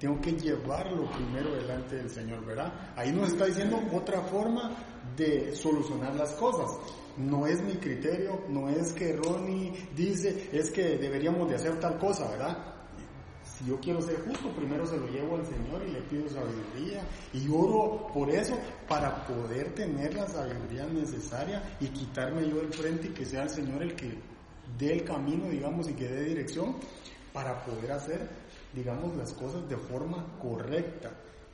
[0.00, 2.72] Tengo que llevarlo primero delante del Señor, ¿verdad?
[2.96, 4.72] Ahí nos está diciendo otra forma
[5.16, 6.70] de solucionar las cosas.
[7.16, 11.98] No es mi criterio, no es que Ronnie dice, es que deberíamos de hacer tal
[11.98, 12.77] cosa, ¿verdad?
[13.58, 17.02] Si yo quiero ser justo, primero se lo llevo al Señor y le pido sabiduría
[17.32, 18.56] y oro por eso
[18.88, 23.50] para poder tener la sabiduría necesaria y quitarme yo del frente y que sea el
[23.50, 24.16] Señor el que
[24.78, 26.76] dé el camino, digamos, y que dé dirección
[27.32, 28.28] para poder hacer,
[28.72, 31.10] digamos, las cosas de forma correcta.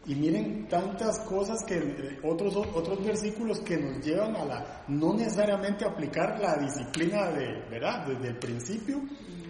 [0.07, 5.15] Y miren tantas cosas que eh, otros otros versículos que nos llevan a la no
[5.15, 8.09] necesariamente aplicar la disciplina de, ¿verdad?
[8.09, 9.01] Desde el principio,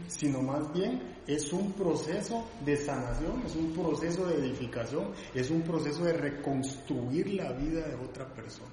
[0.07, 5.63] sino más bien es un proceso de sanación, es un proceso de edificación, es un
[5.63, 8.73] proceso de reconstruir la vida de otra persona.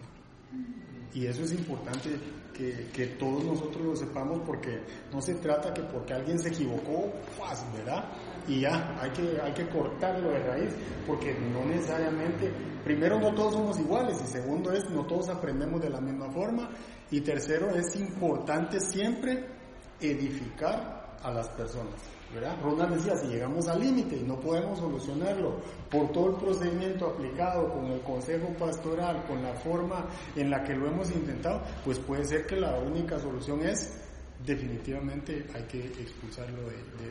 [1.13, 2.09] Y eso es importante
[2.53, 4.81] que, que todos nosotros lo sepamos porque
[5.11, 8.09] no se trata que porque alguien se equivocó, pues, ¿verdad?
[8.47, 10.73] Y ya, hay que, hay que cortarlo de raíz,
[11.05, 12.51] porque no necesariamente,
[12.83, 16.69] primero no todos somos iguales y segundo es no todos aprendemos de la misma forma
[17.09, 19.45] y tercero es importante siempre
[19.99, 22.20] edificar a las personas.
[22.33, 22.57] ¿Verdad?
[22.63, 25.55] Ronald decía, si llegamos al límite y no podemos solucionarlo
[25.89, 30.05] por todo el procedimiento aplicado, con el consejo pastoral, con la forma
[30.35, 33.93] en la que lo hemos intentado, pues puede ser que la única solución es
[34.45, 36.63] definitivamente hay que expulsarlo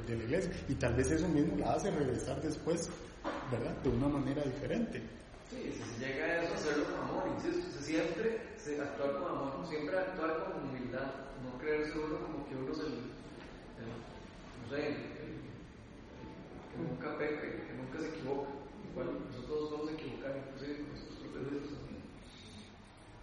[0.06, 0.52] de, la iglesia.
[0.68, 2.88] Y tal vez eso mismo la hace regresar después,
[3.50, 3.76] ¿verdad?
[3.82, 5.00] De una manera diferente.
[5.50, 8.40] Sí, si se llega a eso, hacerlo con amor, insisto, siempre
[8.78, 11.10] actuar con amor, siempre actuar con humildad,
[11.42, 13.19] no creerse uno como que uno es el-
[14.76, 15.28] que
[16.78, 18.48] nunca peca, que nunca se equivoca.
[18.90, 21.70] Igual nosotros vamos a equivocar, inclusive nuestros propios hijos.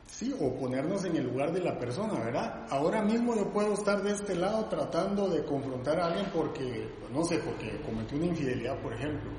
[0.08, 2.66] Sí, o ponernos en el lugar de la persona, ¿verdad?
[2.70, 7.24] Ahora mismo yo puedo estar de este lado tratando de confrontar a alguien porque, no
[7.24, 9.30] sé, porque cometió una infidelidad, por ejemplo.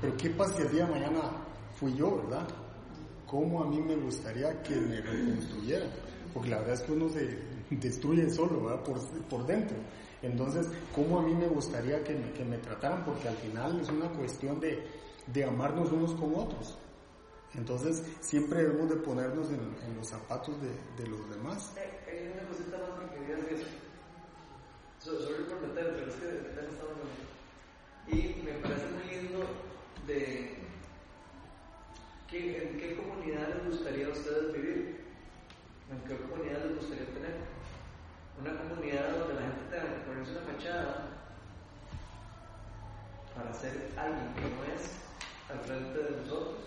[0.00, 1.20] Pero ¿qué pasa si el día de mañana
[1.74, 2.48] fui yo, verdad?
[3.26, 5.90] ¿Cómo a mí me gustaría que me reconstruyeran?
[6.34, 7.38] Porque la verdad es que uno se
[7.70, 8.82] destruye solo, ¿verdad?
[8.82, 8.98] Por,
[9.28, 9.76] por dentro.
[10.22, 13.04] Entonces, ¿cómo a mí me gustaría que me, que me trataran?
[13.04, 14.86] Porque al final es una cuestión de,
[15.26, 16.76] de amarnos unos con otros.
[17.54, 20.68] Entonces, siempre debemos de ponernos en, en los zapatos de,
[21.02, 21.72] de los demás.
[21.76, 23.66] Eh, Hay una cosita más que quería decir.
[25.00, 27.16] So- Sorry por meter, pero es que de verdad estaba hablando.
[28.08, 29.40] Y me parece muy lindo
[30.06, 30.56] de
[32.28, 35.00] que, en qué comunidad les gustaría a ustedes vivir.
[35.90, 37.55] En qué comunidad les gustaría tener.
[38.40, 41.16] Una comunidad donde la gente tenga que ponerse una fachada
[43.34, 44.92] para ser alguien que no es
[45.48, 46.60] al frente de nosotros.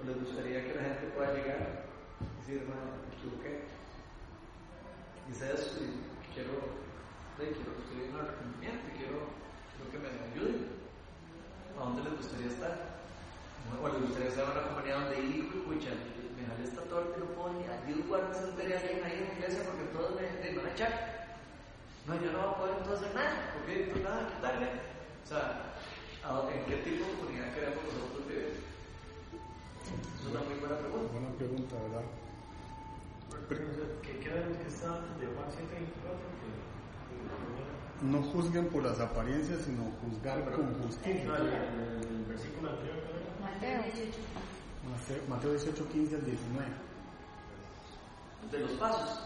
[0.00, 1.86] O les gustaría que la gente pueda llegar
[2.20, 3.70] y decir, hermano, me equivoqué.
[5.28, 6.58] Dice eso y quiero,
[7.38, 9.18] de, quiero que estoy en arrepentimiento, quiero,
[9.70, 10.74] quiero que me ayuden.
[11.78, 12.94] ¿A dónde les gustaría estar?
[13.78, 16.23] O les gustaría estar en una comunidad donde ir, escucha, me
[16.54, 19.26] jalé esta torta y no puedo ni a Dios guarda esa tarea alguien ahí en
[19.28, 20.92] la iglesia porque todos me, me van a echar.
[22.06, 24.66] No, yo no voy a poder entonces hacer nada, porque no nada que quitarle.
[25.24, 25.42] O sea,
[26.22, 28.60] ¿a dónde- ¿en qué tipo de comunidad queremos nosotros vivir?
[28.60, 31.08] Es una muy buena pregunta.
[31.12, 32.06] Buena pregunta, ¿verdad?
[34.02, 34.88] ¿Qué queda en que está
[35.20, 36.14] de Juan 724?
[38.02, 41.24] No juzguen por las apariencias, sino juzgar con justicia.
[41.24, 42.96] No, el, el, el versículo anterior.
[43.40, 44.18] Mateo 18.
[44.90, 46.66] Mateo- Mateo 18, 15 al 19.
[48.50, 49.20] De los pasos.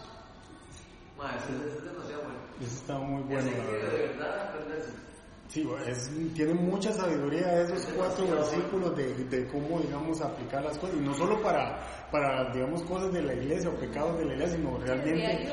[1.17, 2.39] Ma, ese, ese es demasiado bueno.
[2.61, 3.91] Eso está muy bueno, Ese la verdad.
[3.91, 4.91] de verdad aprenderse.
[5.49, 10.95] Sí, es, tiene mucha sabiduría esos cuatro versículos de, de, cómo, digamos, aplicar las cosas.
[10.95, 14.57] Y no solo para, para, digamos, cosas de la iglesia o pecados de la iglesia,
[14.57, 15.49] sino realmente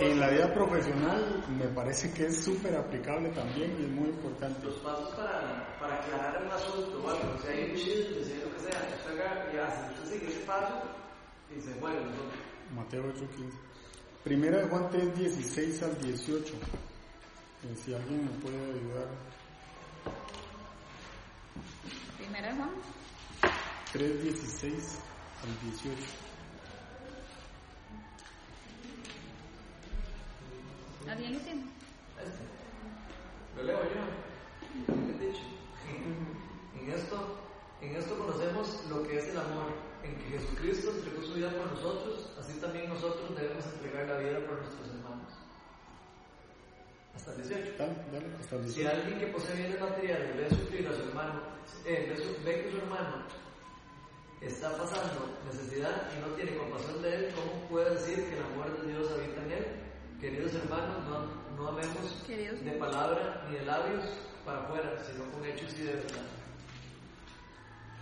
[0.00, 4.66] en la vida profesional me parece que es súper aplicable también y es muy importante.
[4.66, 8.52] Los pasos para, para aclarar un asunto, bueno, si hay un chisme, si hay lo
[8.52, 10.82] que sea, usted haga y hace, usted sigue ese paso
[11.56, 12.04] y se vuelve.
[12.04, 12.74] ¿no?
[12.74, 13.28] Mateo 8:15.
[14.24, 16.54] Primera de Juan 3, 16 al 18.
[17.64, 19.08] Eh, si alguien me puede ayudar.
[22.18, 22.70] Primera Juan.
[23.92, 24.98] 3, 16
[25.42, 26.02] al 18.
[31.08, 31.62] ¿Alguien lo tiene?
[33.56, 34.84] Lo leo yo.
[34.86, 35.42] ¿Qué he dicho?
[36.82, 37.38] En esto,
[37.80, 41.72] en esto conocemos lo que es el amor, en que Jesucristo entregó su vida por
[41.72, 44.93] nosotros, así también nosotros debemos entregar la vida por nuestros.
[47.16, 47.72] Hasta el 18.
[47.78, 48.96] Dale, dale, hasta el Si 18.
[48.96, 51.40] alguien que posee bienes materiales ve sufrir a su hermano,
[51.86, 53.24] eh, ve, su- ve que su hermano
[54.40, 58.80] está pasando necesidad y no tiene compasión de él, ¿cómo puede decir que el amor
[58.82, 59.66] de Dios habita en él?
[60.20, 62.62] Queridos hermanos, no, no amemos Queridos.
[62.64, 64.04] de palabra ni de labios
[64.44, 66.22] para afuera, sino con hechos y de verdad.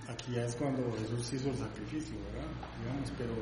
[0.09, 2.49] Aquí ya es cuando Jesús hizo el sacrificio, ¿verdad?
[2.81, 3.35] Digamos, pero,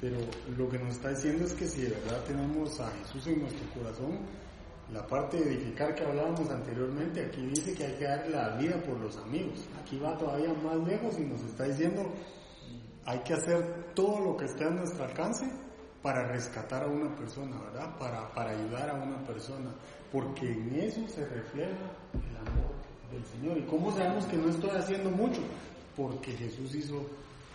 [0.00, 3.40] pero lo que nos está diciendo es que si de verdad tenemos a Jesús en
[3.40, 4.18] nuestro corazón,
[4.92, 8.76] la parte de edificar que hablábamos anteriormente, aquí dice que hay que dar la vida
[8.82, 9.66] por los amigos.
[9.80, 12.02] Aquí va todavía más lejos y nos está diciendo,
[13.06, 15.50] hay que hacer todo lo que esté a nuestro alcance
[16.02, 17.96] para rescatar a una persona, ¿verdad?
[17.98, 19.70] Para, para ayudar a una persona,
[20.10, 22.74] porque en eso se refleja el amor
[23.10, 23.58] del Señor.
[23.58, 25.40] ¿Y cómo sabemos que no estoy haciendo mucho?
[25.96, 27.06] Porque Jesús hizo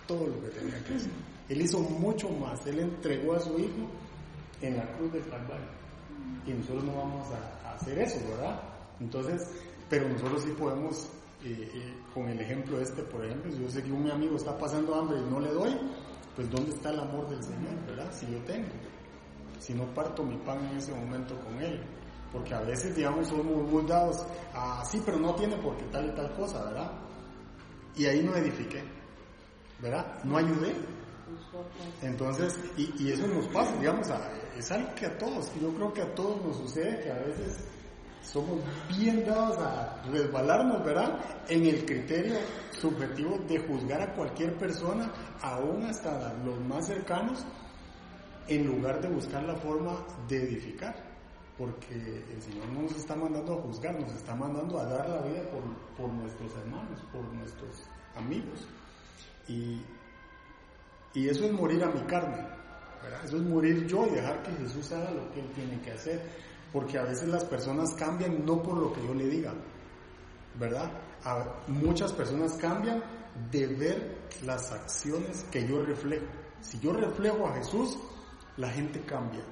[0.08, 1.12] todo lo que tenía que hacer.
[1.50, 3.88] Él hizo mucho más, Él entregó a su Hijo
[4.62, 5.87] en la cruz del Calvario.
[6.46, 8.60] Y nosotros no vamos a, hacer eso, ¿verdad?
[9.00, 9.52] Entonces,
[9.90, 11.10] pero nosotros sí podemos,
[11.44, 14.58] eh, eh, con el ejemplo este, por ejemplo, si yo sé que un amigo está
[14.58, 15.78] pasando hambre y no le doy,
[16.36, 18.12] pues ¿dónde está el amor del Señor, verdad?
[18.12, 18.68] Si yo tengo,
[19.60, 21.82] si no parto mi pan en ese momento con Él.
[22.32, 26.12] Porque a veces, digamos, somos muy dados a, sí, pero no tiene porque tal y
[26.12, 26.92] tal cosa, ¿verdad?
[27.96, 28.84] Y ahí no edifiqué,
[29.82, 30.24] ¿verdad?
[30.24, 30.76] No ayudé.
[32.02, 34.08] Entonces, y, eso nos pasa, digamos,
[34.58, 37.58] es algo que a todos, yo creo que a todos nos sucede, que a veces
[38.22, 41.20] somos bien dados a resbalarnos, ¿verdad?
[41.48, 42.36] En el criterio
[42.72, 47.46] subjetivo de juzgar a cualquier persona, aún hasta los más cercanos,
[48.48, 50.96] en lugar de buscar la forma de edificar.
[51.58, 55.22] Porque el Señor no nos está mandando a juzgar, nos está mandando a dar la
[55.22, 55.64] vida por,
[55.98, 57.84] por nuestros hermanos, por nuestros
[58.16, 58.68] amigos.
[59.48, 59.82] Y,
[61.18, 62.48] y eso es morir a mi carne.
[63.26, 66.22] Eso es morir yo y dejar que Jesús haga lo que Él tiene que hacer.
[66.72, 69.52] Porque a veces las personas cambian no por lo que yo le diga,
[70.60, 70.92] ¿verdad?
[71.70, 73.04] Muchas personas cambian
[73.50, 76.28] de ver las acciones que yo reflejo.
[76.62, 77.98] Si yo reflejo a Jesús,
[78.58, 79.44] la gente cambia.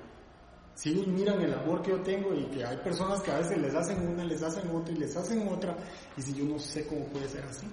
[0.76, 3.58] Si ellos miran el amor que yo tengo y que hay personas que a veces
[3.58, 5.76] les hacen una, les hacen otra y les hacen otra,
[6.16, 7.66] y si yo no sé cómo puede ser así,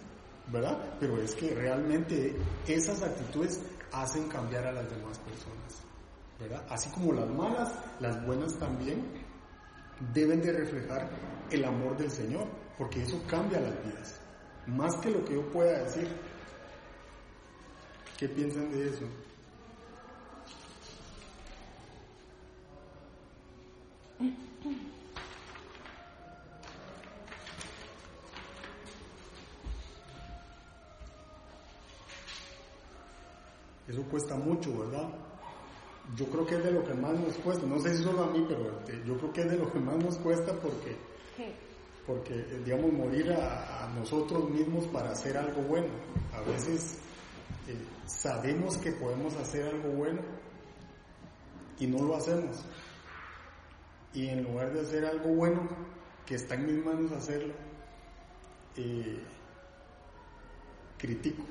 [0.53, 0.97] ¿verdad?
[1.01, 2.37] Pero es que realmente
[2.67, 5.83] esas actitudes hacen cambiar a las demás personas,
[6.39, 6.65] ¿verdad?
[6.69, 9.03] Así como las malas, las buenas también
[10.13, 11.09] deben de reflejar
[11.51, 12.47] el amor del Señor,
[12.77, 14.21] porque eso cambia las vidas,
[14.67, 16.09] más que lo que yo pueda decir.
[18.19, 19.07] ¿Qué piensan de eso?
[33.93, 35.07] Eso cuesta mucho, ¿verdad?
[36.17, 38.31] Yo creo que es de lo que más nos cuesta, no sé si solo a
[38.31, 40.97] mí, pero eh, yo creo que es de lo que más nos cuesta porque,
[42.07, 45.89] porque eh, digamos, morir a, a nosotros mismos para hacer algo bueno.
[46.33, 46.99] A veces
[47.69, 47.77] eh,
[48.07, 50.23] sabemos que podemos hacer algo bueno
[51.79, 52.65] y no lo hacemos.
[54.15, 55.69] Y en lugar de hacer algo bueno,
[56.25, 57.53] que está en mis manos hacerlo,
[58.77, 59.23] eh,
[60.97, 61.45] critico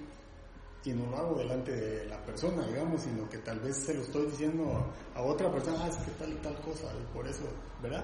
[0.84, 4.02] y no lo hago delante de la persona, digamos, sino que tal vez se lo
[4.02, 7.44] estoy diciendo a, otra persona, ah, es que tal y tal cosa, y por eso,
[7.82, 8.04] ¿verdad?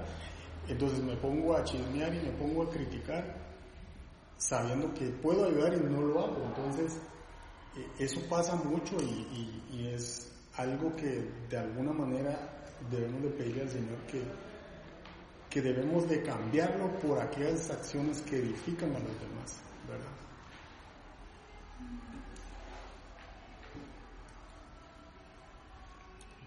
[0.67, 3.35] Entonces me pongo a chismear y me pongo a criticar,
[4.37, 6.43] sabiendo que puedo ayudar y no lo hago.
[6.45, 6.99] Entonces,
[7.75, 12.57] eh, eso pasa mucho y es algo que de alguna manera
[12.91, 14.21] debemos de pedirle al Señor que,
[15.49, 20.17] que debemos de cambiarlo por aquellas acciones que edifican a los demás, ¿verdad?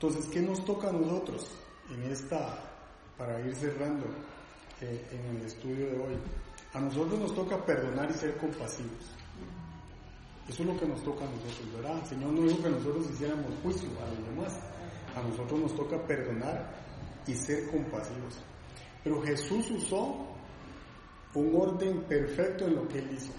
[0.00, 1.46] Entonces, ¿qué nos toca a nosotros
[1.90, 2.58] en esta,
[3.18, 4.06] para ir cerrando,
[4.80, 6.16] eh, en el estudio de hoy.
[6.72, 9.14] A nosotros nos toca perdonar y ser compasivos.
[10.48, 11.98] Eso es lo que nos toca a nosotros, ¿verdad?
[11.98, 14.58] El Señor no dijo que nosotros hiciéramos juicio a los demás.
[15.14, 16.72] A nosotros nos toca perdonar
[17.26, 18.38] y ser compasivos.
[19.04, 20.26] Pero Jesús usó
[21.34, 23.32] un orden perfecto en lo que él hizo.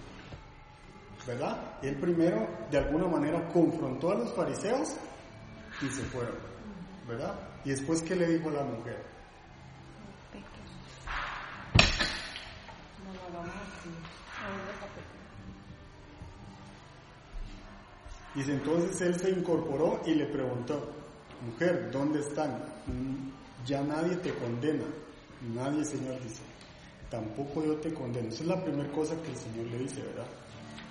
[1.25, 1.79] ¿Verdad?
[1.81, 4.95] Él primero, de alguna manera, confrontó a los fariseos
[5.81, 6.50] y se fueron.
[7.07, 7.35] ¿Verdad?
[7.65, 9.03] Y después, ¿qué le dijo la mujer?
[18.35, 20.89] Dice, entonces él se incorporó y le preguntó,
[21.45, 22.51] mujer, ¿dónde están?
[22.87, 23.31] "Mm,
[23.67, 24.85] Ya nadie te condena.
[25.53, 26.41] Nadie, Señor, dice.
[27.11, 28.29] Tampoco yo te condeno.
[28.29, 30.25] Esa es la primera cosa que el Señor le dice, ¿verdad?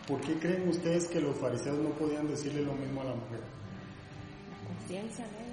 [0.07, 3.41] ¿Por qué creen ustedes que los fariseos no podían decirle lo mismo a la mujer?
[3.41, 5.50] La conciencia negra.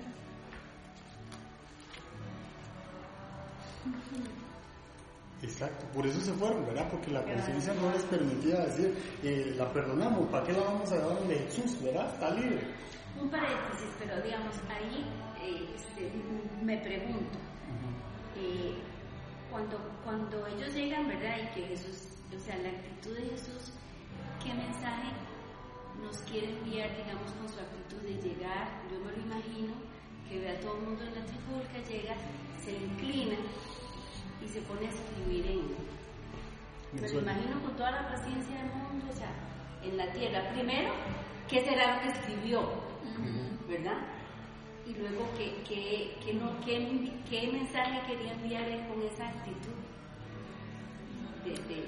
[5.41, 6.87] Exacto, por eso se fueron, ¿verdad?
[6.89, 10.95] Porque la conciencia no les permitía decir, eh, la perdonamos, ¿para qué la vamos a
[10.95, 12.11] llevar donde Jesús, ¿verdad?
[12.11, 12.61] Está libre.
[13.21, 15.05] Un paréntesis, pero digamos, ahí
[15.43, 16.11] eh, este,
[16.63, 17.37] me pregunto,
[18.35, 18.77] eh,
[19.51, 21.37] cuando, cuando ellos llegan, ¿verdad?
[21.43, 23.73] Y que Jesús, o sea, la actitud de Jesús,
[24.43, 25.13] ¿qué mensaje
[26.01, 28.81] nos quiere enviar, digamos, con su actitud de llegar?
[28.91, 29.73] Yo me lo imagino,
[30.27, 32.15] que ve a todo el mundo en la trifulca, llega,
[32.63, 33.37] se inclina
[34.43, 35.87] y se pone a escribir en...
[37.01, 39.29] Me lo imagino con toda la paciencia del mundo, o sea,
[39.83, 40.49] en la tierra.
[40.53, 40.91] Primero,
[41.49, 42.61] ¿qué será lo que escribió?
[43.67, 43.97] ¿Verdad?
[44.87, 46.79] Y luego, ¿qué, qué, qué no, qué,
[47.51, 49.73] mensaje quería enviar él con esa actitud?
[51.43, 51.87] De, de- de-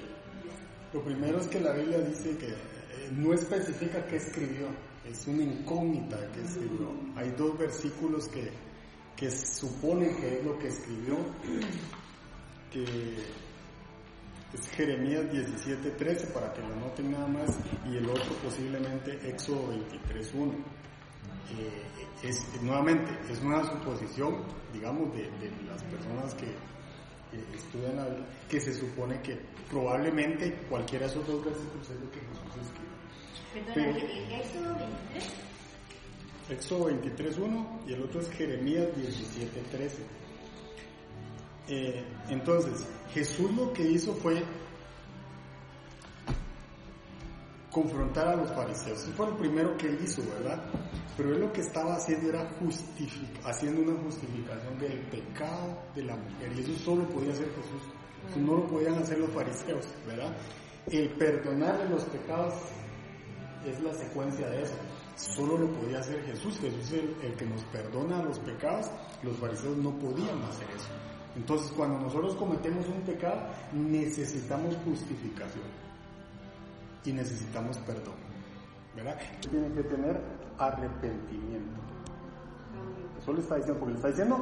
[0.92, 4.68] Lo primero es que la Biblia dice que eh, no especifica qué escribió,
[5.06, 6.92] es una incógnita que escribió.
[7.16, 8.50] Hay dos versículos que,
[9.16, 11.16] que suponen que es lo que escribió,
[12.70, 12.84] que
[14.52, 17.56] es Jeremías 17:13 para que lo noten nada más,
[17.90, 20.54] y el otro posiblemente Éxodo 23:1.
[21.58, 26.46] Eh, es nuevamente es una suposición, digamos, de, de las personas que,
[27.30, 29.36] que estudian la Biblia, que se supone que
[29.68, 32.90] probablemente cualquiera de esos dos versículos es lo que Jesús escribió.
[33.52, 35.32] Perdona, Pero- ¿el Éxodo 23?
[36.50, 40.02] Éxodo 23.1 y el otro es Jeremías 17.13.
[41.68, 44.42] Eh, entonces, Jesús lo que hizo fue
[47.70, 49.02] confrontar a los fariseos.
[49.02, 50.62] Eso fue lo primero que él hizo, ¿verdad?
[51.16, 52.48] Pero él lo que estaba haciendo era
[53.44, 56.52] haciendo una justificación del pecado de la mujer.
[56.56, 57.82] Y eso solo podía hacer Jesús.
[58.28, 60.34] Eso no lo podían hacer los fariseos, ¿verdad?
[60.90, 62.54] El perdonarle los pecados
[63.66, 64.74] es la secuencia de eso.
[65.16, 66.58] Solo lo podía hacer Jesús.
[66.58, 68.86] Jesús es el, el que nos perdona los pecados.
[69.22, 71.09] Los fariseos no podían hacer eso.
[71.36, 73.40] Entonces, cuando nosotros cometemos un pecado,
[73.72, 75.64] necesitamos justificación
[77.04, 78.14] y necesitamos perdón.
[78.94, 79.16] ¿Verdad?
[79.48, 80.20] Tiene que tener
[80.58, 81.80] arrepentimiento.
[83.20, 84.38] Eso le está diciendo, porque le está diciendo,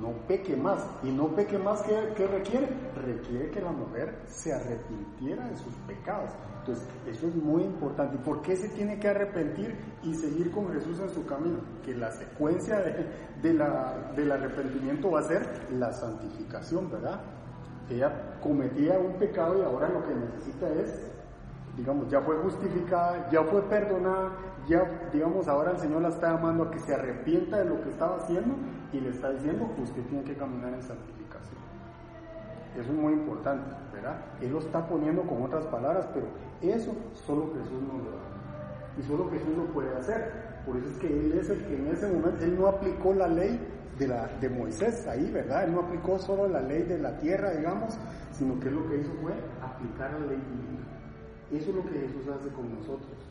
[0.00, 0.86] no peque más.
[1.02, 2.68] Y no peque más, ¿qué, qué requiere?
[2.94, 6.30] Requiere que la mujer se arrepintiera de sus pecados.
[6.60, 8.16] Entonces, eso es muy importante.
[8.16, 11.58] ¿Y por qué se tiene que arrepentir y seguir con Jesús en su camino?
[11.84, 13.06] Que la secuencia de,
[13.42, 17.20] de la, del arrepentimiento va a ser la santificación, ¿verdad?
[17.88, 21.12] Ella cometía un pecado y ahora lo que necesita es
[21.78, 24.32] digamos, ya fue justificada, ya fue perdonada,
[24.66, 27.90] ya, digamos, ahora el Señor la está llamando a que se arrepienta de lo que
[27.90, 28.56] estaba haciendo
[28.92, 31.58] y le está diciendo que usted tiene que caminar en santificación.
[32.76, 34.18] Eso es muy importante, ¿verdad?
[34.40, 36.26] Él lo está poniendo con otras palabras, pero
[36.62, 38.28] eso solo Jesús nos lo da.
[38.98, 40.48] Y solo Jesús lo puede hacer.
[40.66, 43.28] Por eso es que Él es el que en ese momento, Él no aplicó la
[43.28, 43.58] ley
[43.98, 45.64] de, la, de Moisés ahí, ¿verdad?
[45.64, 47.98] Él no aplicó solo la ley de la tierra, digamos,
[48.32, 49.32] sino que lo que hizo fue
[49.62, 50.86] aplicar la ley divina.
[51.50, 53.27] Eso es lo que Jesús hace con nosotros.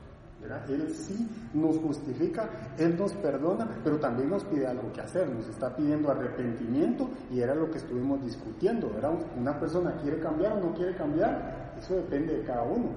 [0.69, 5.47] Él sí nos justifica, Él nos perdona, pero también nos pide algo que hacer, nos
[5.47, 8.91] está pidiendo arrepentimiento y era lo que estuvimos discutiendo.
[9.37, 12.89] Una persona quiere cambiar o no quiere cambiar, eso depende de cada uno.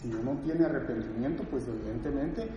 [0.00, 2.48] Si uno tiene arrepentimiento, pues evidentemente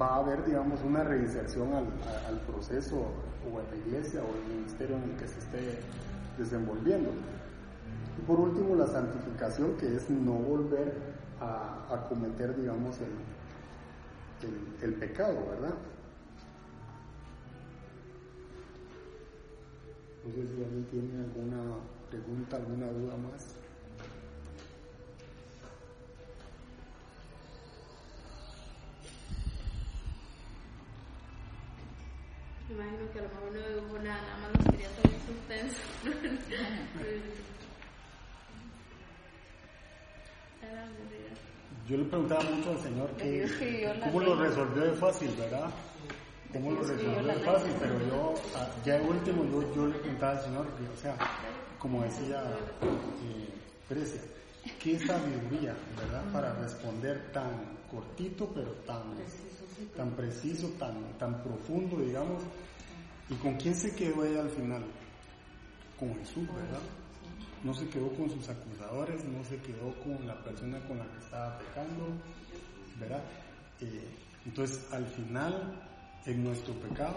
[0.00, 1.86] va a haber, digamos, una reinserción al,
[2.28, 5.78] al proceso o a la iglesia o el ministerio en el que se esté
[6.36, 7.10] desenvolviendo.
[8.18, 10.92] Y por último, la santificación, que es no volver
[11.40, 13.08] a, a cometer, digamos, el,
[14.82, 15.74] el, pecado, ¿verdad?
[20.24, 21.78] No sé si alguien tiene alguna
[22.10, 23.56] pregunta, alguna duda más.
[32.70, 35.80] imagino que a lo mejor no dibujó nada, nada más los quería poner suspenso.
[40.64, 40.88] Era
[41.86, 45.68] yo le preguntaba mucho al Señor que, cómo lo resolvió de fácil, ¿verdad?
[46.52, 47.42] ¿Cómo lo resolvió de ley.
[47.44, 47.72] fácil?
[47.78, 51.16] Pero yo, ah, ya de último, yo, yo le preguntaba al Señor, que, o sea,
[51.78, 52.42] como decía
[52.80, 53.48] eh,
[53.86, 54.22] Precia,
[54.82, 56.24] qué sabiduría, ¿verdad?
[56.32, 59.02] Para responder tan cortito, pero tan,
[59.94, 62.42] tan preciso, tan, tan profundo, digamos.
[63.28, 64.84] ¿Y con quién se quedó ella al final?
[65.98, 66.80] Con Jesús, ¿verdad?
[67.64, 71.18] No se quedó con sus acusadores, no se quedó con la persona con la que
[71.18, 72.06] estaba pecando,
[73.00, 73.24] ¿verdad?
[73.80, 74.06] Eh,
[74.44, 75.82] entonces, al final,
[76.26, 77.16] en nuestro pecado,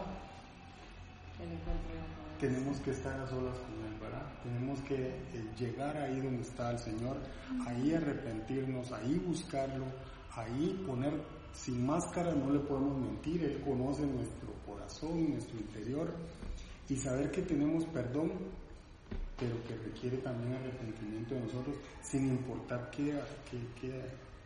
[2.39, 4.24] tenemos que estar a solas con Él, ¿verdad?
[4.43, 7.18] Tenemos que eh, llegar ahí donde está el Señor,
[7.66, 9.86] ahí arrepentirnos, ahí buscarlo,
[10.34, 11.14] ahí poner
[11.52, 16.14] sin máscara, no le podemos mentir, Él conoce nuestro corazón, nuestro interior,
[16.88, 18.32] y saber que tenemos perdón,
[19.40, 23.14] pero que requiere también arrepentimiento de nosotros, sin importar qué,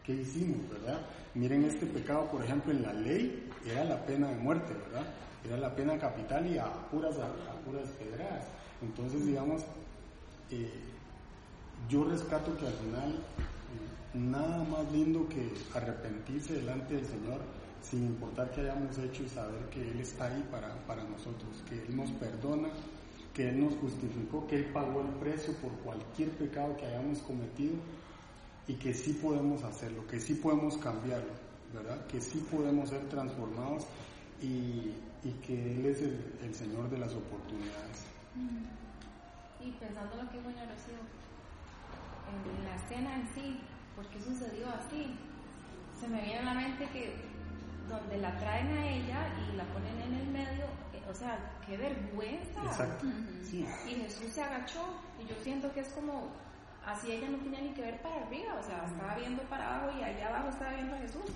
[0.05, 0.99] qué, hicimos, ¿verdad?
[1.35, 5.07] Miren este pecado, por ejemplo, en la ley era la pena de muerte, ¿verdad?
[5.45, 8.45] Era la pena capital y a puras, a puras pedradas.
[8.81, 9.61] Entonces, digamos,
[10.49, 10.69] eh,
[11.87, 17.39] yo rescato que al final eh, nada más lindo que arrepentirse delante del Señor
[17.81, 21.81] sin importar qué hayamos hecho y saber que Él está ahí para, para nosotros, que
[21.83, 22.69] Él nos perdona,
[23.33, 27.75] que Él nos justificó, que Él pagó el precio por cualquier pecado que hayamos cometido
[28.67, 31.31] y que sí podemos hacerlo, que sí podemos cambiarlo,
[31.73, 32.05] ¿verdad?
[32.07, 33.85] Que sí podemos ser transformados
[34.41, 38.05] y, y que Él es el, Señor de las oportunidades.
[39.59, 40.99] Y pensando lo que Rocío,
[42.27, 43.59] en la escena en sí,
[43.95, 45.15] ¿por qué sucedió así?
[45.99, 47.15] Se me viene a la mente que
[47.87, 50.65] donde la traen a ella y la ponen en el medio,
[51.11, 52.63] o sea, qué vergüenza.
[52.63, 53.05] Exacto.
[53.43, 53.67] Sí.
[53.87, 54.83] Y Jesús se agachó
[55.21, 56.29] y yo siento que es como,
[56.85, 59.97] así ella no tenía ni que ver para arriba, o sea, estaba viendo para abajo
[59.99, 61.31] y allá abajo estaba viendo a Jesús.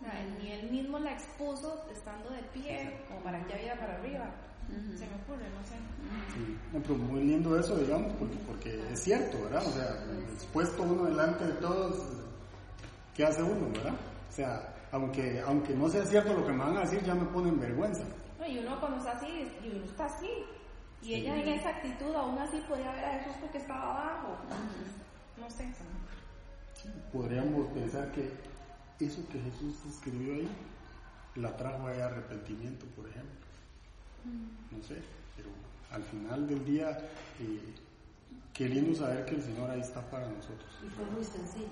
[0.00, 3.94] O sea, ni él mismo la expuso estando de pie, como para que viera para
[3.94, 4.30] arriba.
[4.68, 5.76] Se me ocurre, no sé.
[6.32, 9.62] Sí, no, pero muy lindo eso, digamos, porque, porque es cierto, ¿verdad?
[9.66, 12.02] O sea, expuesto uno delante de todos,
[13.14, 13.92] ¿qué hace uno, verdad?
[13.92, 17.26] O sea, aunque, aunque no sea cierto lo que me van a decir, ya me
[17.26, 18.04] ponen vergüenza.
[18.44, 19.26] No, y uno cuando está así,
[19.64, 20.28] y uno está así.
[21.02, 24.36] Y ella en esa actitud aún así podía ver a Jesús porque estaba abajo.
[25.38, 25.72] No sé.
[27.12, 28.30] Podríamos pensar que
[29.00, 30.48] eso que Jesús escribió ahí,
[31.36, 33.34] la trajo a arrepentimiento, por ejemplo.
[34.70, 35.02] No sé,
[35.36, 35.48] pero
[35.90, 36.90] al final del día,
[37.40, 37.74] eh,
[38.54, 40.70] qué lindo saber que el Señor ahí está para nosotros.
[40.84, 41.68] Y fue muy sencillo.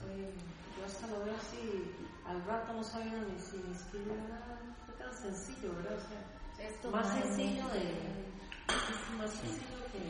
[0.00, 0.32] Fue-
[0.78, 1.92] yo hasta lo veo así,
[2.26, 4.60] al rato no sabía ni si escribir nada.
[5.04, 5.98] Tan sencillo, ¿verdad?
[5.98, 7.82] O sea, Esto más sencillo de.
[8.68, 10.00] Es más sencillo que.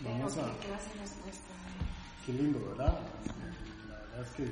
[0.00, 1.54] Vamos a, ¿Qué clase nos cuesta?
[2.26, 2.98] qué lindo, ¿verdad?
[3.88, 4.44] La verdad es que